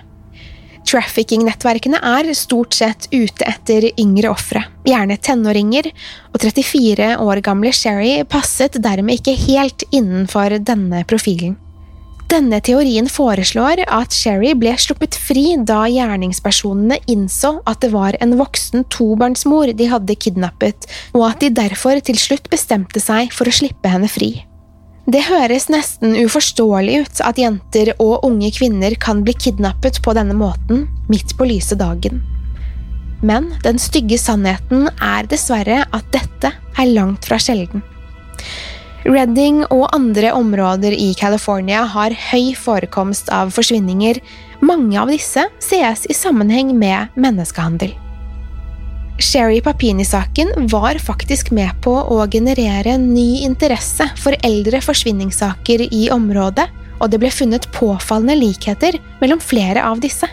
Trafficking-nettverkene 0.87 1.99
er 1.99 2.29
stort 2.37 2.75
sett 2.77 3.09
ute 3.11 3.43
etter 3.43 3.89
yngre 3.99 4.31
ofre, 4.31 4.61
gjerne 4.87 5.17
tenåringer, 5.19 5.89
og 6.31 6.39
34 6.39 7.09
år 7.19 7.41
gamle 7.43 7.73
Sherry 7.75 8.21
passet 8.31 8.79
dermed 8.79 9.19
ikke 9.19 9.35
helt 9.47 9.83
innenfor 9.91 10.55
denne 10.63 11.03
profilen. 11.09 11.57
Denne 12.31 12.59
teorien 12.63 13.07
foreslår 13.07 13.85
at 13.87 14.15
Sherry 14.15 14.51
ble 14.59 14.73
sluppet 14.79 15.15
fri 15.15 15.53
da 15.63 15.85
gjerningspersonene 15.91 16.99
innså 17.07 17.53
at 17.67 17.79
det 17.83 17.93
var 17.93 18.15
en 18.23 18.35
voksen 18.39 18.83
tobarnsmor 18.91 19.71
de 19.75 19.87
hadde 19.91 20.15
kidnappet, 20.19 20.87
og 21.15 21.29
at 21.29 21.43
de 21.43 21.51
derfor 21.55 21.99
til 22.03 22.19
slutt 22.19 22.51
bestemte 22.51 23.03
seg 23.03 23.31
for 23.35 23.47
å 23.47 23.55
slippe 23.59 23.91
henne 23.91 24.11
fri. 24.11 24.46
Det 25.07 25.21
høres 25.23 25.69
nesten 25.71 26.17
uforståelig 26.19 26.97
ut 27.05 27.19
at 27.23 27.37
jenter 27.39 27.93
og 27.95 28.25
unge 28.27 28.49
kvinner 28.51 28.91
kan 28.99 29.21
bli 29.23 29.31
kidnappet 29.39 30.01
på 30.03 30.11
denne 30.17 30.35
måten, 30.35 30.81
midt 31.07 31.31
på 31.39 31.45
lyse 31.47 31.77
dagen. 31.79 32.19
Men 33.23 33.53
den 33.63 33.79
stygge 33.79 34.17
sannheten 34.19 34.89
er 34.99 35.29
dessverre 35.31 35.85
at 35.95 36.09
dette 36.11 36.51
er 36.51 36.91
langt 36.91 37.23
fra 37.29 37.39
sjelden. 37.39 37.85
Redding 39.07 39.61
og 39.71 39.85
andre 39.95 40.33
områder 40.35 40.91
i 40.91 41.13
California 41.15 41.85
har 41.87 42.11
høy 42.27 42.51
forekomst 42.59 43.31
av 43.31 43.55
forsvinninger. 43.55 44.19
Mange 44.59 44.99
av 44.99 45.07
disse 45.07 45.47
ses 45.63 46.03
i 46.11 46.17
sammenheng 46.19 46.75
med 46.75 47.15
menneskehandel. 47.15 47.95
Sherry 49.19 49.61
Papini-saken 49.61 50.51
var 50.69 50.99
faktisk 51.01 51.49
med 51.51 51.71
på 51.81 51.91
å 51.91 52.19
generere 52.29 52.97
ny 53.01 53.41
interesse 53.45 54.05
for 54.21 54.37
eldre 54.45 54.81
forsvinningssaker 54.85 55.87
i 55.89 56.07
området, 56.13 56.67
og 57.01 57.09
det 57.09 57.19
ble 57.21 57.31
funnet 57.33 57.65
påfallende 57.73 58.37
likheter 58.37 58.99
mellom 59.21 59.41
flere 59.41 59.81
av 59.85 60.01
disse. 60.03 60.29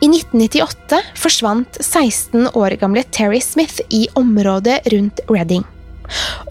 I 0.00 0.08
1998 0.08 1.00
forsvant 1.20 1.80
16 1.80 2.52
år 2.56 2.76
gamle 2.80 3.04
Terry 3.12 3.40
Smith 3.44 3.80
i 3.88 4.06
området 4.16 4.80
rundt 4.92 5.20
Reading. 5.28 5.64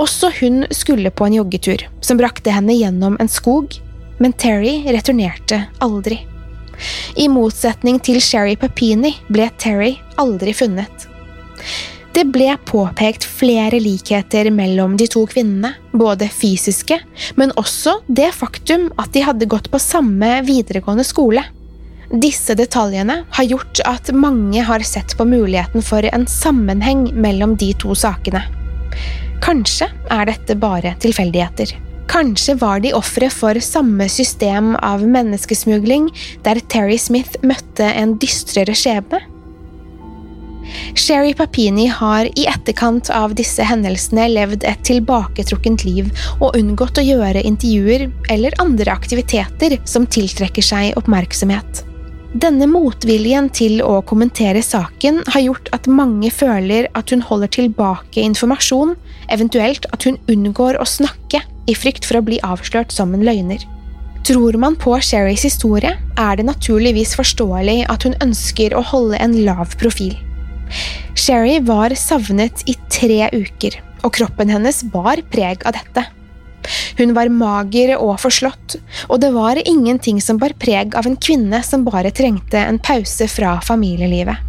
Også 0.01 0.29
hun 0.41 0.65
skulle 0.71 1.11
på 1.11 1.25
en 1.25 1.37
joggetur, 1.39 1.85
som 2.01 2.17
brakte 2.17 2.53
henne 2.53 2.77
gjennom 2.77 3.17
en 3.19 3.29
skog, 3.29 3.77
men 4.17 4.33
Terry 4.33 4.79
returnerte 4.89 5.63
aldri. 5.81 6.21
I 7.15 7.27
motsetning 7.31 7.99
til 8.03 8.19
Sherry 8.23 8.55
Papini 8.59 9.15
ble 9.29 9.49
Terry 9.57 9.95
aldri 10.21 10.53
funnet. 10.57 11.07
Det 12.15 12.25
ble 12.33 12.55
påpekt 12.65 13.23
flere 13.23 13.77
likheter 13.79 14.49
mellom 14.51 14.95
de 14.97 15.05
to 15.07 15.21
kvinnene, 15.29 15.75
både 15.93 16.27
fysiske, 16.33 16.97
men 17.37 17.53
også 17.59 17.99
det 18.07 18.31
faktum 18.35 18.89
at 18.97 19.13
de 19.13 19.23
hadde 19.23 19.47
gått 19.49 19.69
på 19.71 19.79
samme 19.79 20.39
videregående 20.47 21.05
skole. 21.07 21.43
Disse 22.09 22.55
detaljene 22.57 23.21
har 23.37 23.49
gjort 23.51 23.83
at 23.85 24.09
mange 24.11 24.63
har 24.65 24.81
sett 24.87 25.13
på 25.17 25.27
muligheten 25.29 25.85
for 25.85 26.05
en 26.09 26.25
sammenheng 26.27 27.11
mellom 27.13 27.53
de 27.61 27.69
to 27.77 27.93
sakene. 27.93 28.41
Kanskje 29.45 29.91
er 30.09 30.25
dette 30.31 30.57
bare 30.59 30.95
tilfeldigheter. 30.99 31.77
Kanskje 32.09 32.55
var 32.57 32.79
de 32.81 32.93
ofre 32.97 33.29
for 33.29 33.59
samme 33.61 34.07
system 34.09 34.73
av 34.81 35.03
menneskesmugling, 35.05 36.09
der 36.45 36.57
Terry 36.71 36.97
Smith 36.97 37.37
møtte 37.45 37.85
en 37.85 38.15
dystrere 38.21 38.73
skjebne? 38.73 39.21
Sherry 40.97 41.33
Papini 41.33 41.87
har 41.89 42.27
i 42.37 42.45
etterkant 42.49 43.09
av 43.13 43.33
disse 43.37 43.63
hendelsene 43.65 44.27
levd 44.29 44.65
et 44.69 44.81
tilbaketrukkent 44.85 45.85
liv 45.85 46.09
og 46.39 46.57
unngått 46.57 46.99
å 47.01 47.05
gjøre 47.05 47.45
intervjuer 47.45 48.07
eller 48.29 48.57
andre 48.61 48.93
aktiviteter 48.93 49.77
som 49.89 50.05
tiltrekker 50.09 50.65
seg 50.65 50.97
oppmerksomhet. 50.99 51.85
Denne 52.29 52.67
motviljen 52.69 53.47
til 53.49 53.79
å 53.81 54.03
kommentere 54.05 54.61
saken 54.61 55.23
har 55.33 55.45
gjort 55.47 55.71
at 55.73 55.89
mange 55.89 56.29
føler 56.29 56.89
at 56.97 57.09
hun 57.09 57.23
holder 57.25 57.49
tilbake 57.55 58.21
informasjon, 58.21 58.93
eventuelt 59.33 59.89
at 59.93 60.05
hun 60.05 60.19
unngår 60.29 60.77
å 60.77 60.85
snakke 60.85 61.41
i 61.69 61.75
frykt 61.77 62.07
for 62.07 62.19
å 62.19 62.25
bli 62.25 62.39
avslørt 62.45 62.93
som 62.95 63.13
en 63.13 63.25
løgner. 63.25 63.61
Tror 64.27 64.57
man 64.61 64.75
på 64.77 64.97
Sherrys 65.01 65.45
historie, 65.47 65.95
er 66.19 66.37
det 66.37 66.45
naturligvis 66.49 67.15
forståelig 67.17 67.85
at 67.89 68.05
hun 68.05 68.17
ønsker 68.23 68.75
å 68.75 68.83
holde 68.91 69.19
en 69.21 69.37
lav 69.45 69.77
profil. 69.79 70.17
Sherry 71.17 71.57
var 71.65 71.95
savnet 71.97 72.65
i 72.69 72.75
tre 72.91 73.29
uker, 73.33 73.79
og 74.03 74.13
kroppen 74.19 74.51
hennes 74.53 74.83
bar 74.93 75.21
preg 75.31 75.65
av 75.65 75.77
dette. 75.79 76.05
Hun 76.99 77.15
var 77.15 77.31
mager 77.31 77.95
og 77.97 78.19
forslått, 78.21 78.75
og 79.07 79.21
det 79.23 79.31
var 79.33 79.61
ingenting 79.63 80.19
som 80.21 80.37
bar 80.41 80.53
preg 80.59 80.97
av 80.99 81.07
en 81.07 81.17
kvinne 81.17 81.63
som 81.65 81.87
bare 81.87 82.11
trengte 82.13 82.59
en 82.59 82.81
pause 82.83 83.29
fra 83.31 83.57
familielivet. 83.65 84.48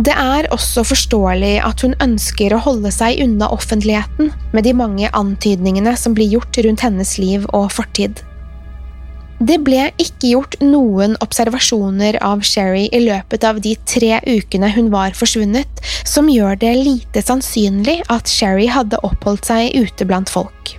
Det 0.00 0.12
er 0.16 0.46
også 0.54 0.86
forståelig 0.88 1.58
at 1.66 1.82
hun 1.84 1.92
ønsker 2.00 2.54
å 2.56 2.60
holde 2.64 2.88
seg 2.94 3.18
unna 3.20 3.50
offentligheten 3.52 4.30
med 4.56 4.64
de 4.64 4.72
mange 4.72 5.10
antydningene 5.12 5.92
som 6.00 6.14
blir 6.16 6.32
gjort 6.32 6.56
rundt 6.64 6.84
hennes 6.86 7.18
liv 7.20 7.44
og 7.52 7.68
fortid. 7.76 8.22
Det 9.42 9.58
ble 9.66 9.90
ikke 10.00 10.30
gjort 10.30 10.56
noen 10.62 11.16
observasjoner 11.20 12.16
av 12.24 12.44
Sherry 12.46 12.86
i 12.94 13.02
løpet 13.04 13.44
av 13.44 13.58
de 13.60 13.74
tre 13.90 14.20
ukene 14.22 14.70
hun 14.72 14.88
var 14.94 15.16
forsvunnet, 15.18 15.82
som 16.08 16.30
gjør 16.30 16.60
det 16.62 16.76
lite 16.78 17.24
sannsynlig 17.26 17.98
at 18.08 18.30
Sherry 18.30 18.70
hadde 18.70 19.02
oppholdt 19.04 19.50
seg 19.50 19.74
ute 19.76 20.06
blant 20.08 20.30
folk. 20.32 20.76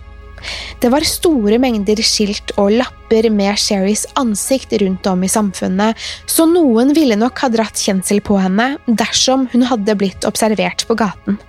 Det 0.83 0.91
var 0.93 1.05
store 1.07 1.59
mengder 1.61 2.01
skilt 2.03 2.53
og 2.59 2.73
lapper 2.75 3.29
med 3.33 3.59
Sherrys 3.59 4.05
ansikt 4.19 4.75
rundt 4.81 5.07
om 5.09 5.23
i 5.23 5.31
samfunnet, 5.31 5.97
så 6.25 6.47
noen 6.49 6.93
ville 6.97 7.17
nok 7.19 7.43
ha 7.43 7.49
dratt 7.53 7.79
kjensel 7.79 8.21
på 8.25 8.37
henne 8.41 8.73
dersom 8.87 9.47
hun 9.53 9.67
hadde 9.69 9.97
blitt 9.99 10.27
observert 10.29 10.85
på 10.89 10.97
gaten. 10.99 11.39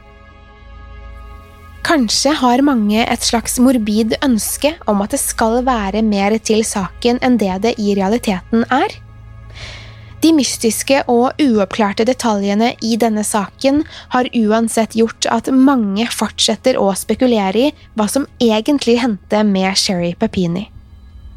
Kanskje 1.84 2.32
har 2.40 2.62
mange 2.64 3.02
et 3.04 3.24
slags 3.26 3.58
morbid 3.60 4.14
ønske 4.24 4.70
om 4.88 5.02
at 5.04 5.12
det 5.12 5.20
skal 5.20 5.58
være 5.66 6.00
mer 6.06 6.32
til 6.40 6.64
saken 6.64 7.20
enn 7.20 7.36
det 7.40 7.58
det 7.66 7.74
i 7.82 7.92
realiteten 7.98 8.64
er? 8.72 9.03
De 10.24 10.30
mystiske 10.32 11.02
og 11.12 11.36
uoppklarte 11.42 12.06
detaljene 12.08 12.70
i 12.80 12.94
denne 12.96 13.20
saken 13.28 13.82
har 14.14 14.30
uansett 14.32 14.96
gjort 14.96 15.26
at 15.28 15.50
mange 15.52 16.06
fortsetter 16.08 16.78
å 16.80 16.86
spekulere 16.96 17.66
i 17.66 17.74
hva 17.92 18.06
som 18.08 18.24
egentlig 18.40 18.96
hendte 19.02 19.42
med 19.44 19.76
Sherry 19.76 20.14
Papini. 20.16 20.70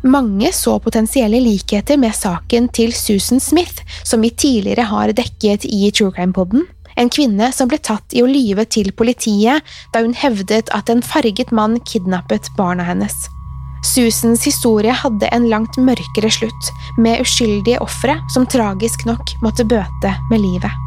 Mange 0.08 0.54
så 0.56 0.78
potensielle 0.80 1.42
likheter 1.44 2.00
med 2.00 2.16
saken 2.16 2.72
til 2.72 2.96
Susan 2.96 3.44
Smith, 3.44 3.84
som 4.08 4.24
vi 4.24 4.32
tidligere 4.32 4.88
har 4.88 5.12
dekket 5.12 5.68
i 5.68 5.92
True 5.92 6.14
Crime-poden. 6.16 6.64
En 6.96 7.12
kvinne 7.12 7.52
som 7.52 7.68
ble 7.68 7.82
tatt 7.84 8.16
i 8.16 8.24
å 8.24 8.30
lyve 8.30 8.64
til 8.72 8.94
politiet 8.96 9.68
da 9.92 10.06
hun 10.06 10.16
hevdet 10.16 10.72
at 10.72 10.88
en 10.94 11.04
farget 11.04 11.52
mann 11.52 11.82
kidnappet 11.84 12.54
barna 12.56 12.88
hennes. 12.88 13.28
Susans 13.86 14.44
historie 14.48 14.94
hadde 14.94 15.30
en 15.34 15.48
langt 15.52 15.78
mørkere 15.78 16.32
slutt, 16.34 16.72
med 16.98 17.22
uskyldige 17.24 17.82
ofre 17.84 18.20
som 18.34 18.48
tragisk 18.50 19.06
nok 19.10 19.38
måtte 19.46 19.68
bøte 19.68 20.14
med 20.32 20.44
livet. 20.44 20.84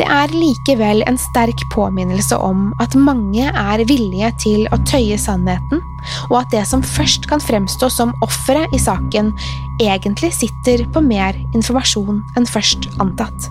Det 0.00 0.06
er 0.08 0.32
likevel 0.32 1.02
en 1.06 1.18
sterk 1.20 1.60
påminnelse 1.70 2.36
om 2.40 2.70
at 2.80 2.96
mange 2.96 3.44
er 3.44 3.82
villige 3.86 4.30
til 4.40 4.64
å 4.72 4.78
tøye 4.88 5.18
sannheten, 5.20 5.82
og 6.30 6.38
at 6.40 6.54
det 6.54 6.64
som 6.68 6.82
først 6.82 7.28
kan 7.30 7.42
fremstå 7.44 7.90
som 7.92 8.14
offeret 8.24 8.72
i 8.72 8.80
saken, 8.80 9.34
egentlig 9.82 10.32
sitter 10.34 10.86
på 10.94 11.04
mer 11.04 11.36
informasjon 11.52 12.22
enn 12.36 12.48
først 12.48 12.88
antatt. 13.04 13.50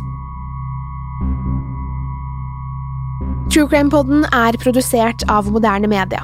True 3.51 3.67
Crime-poden 3.67 4.25
er 4.31 4.55
produsert 4.60 5.25
av 5.29 5.49
moderne 5.51 5.89
media. 5.91 6.23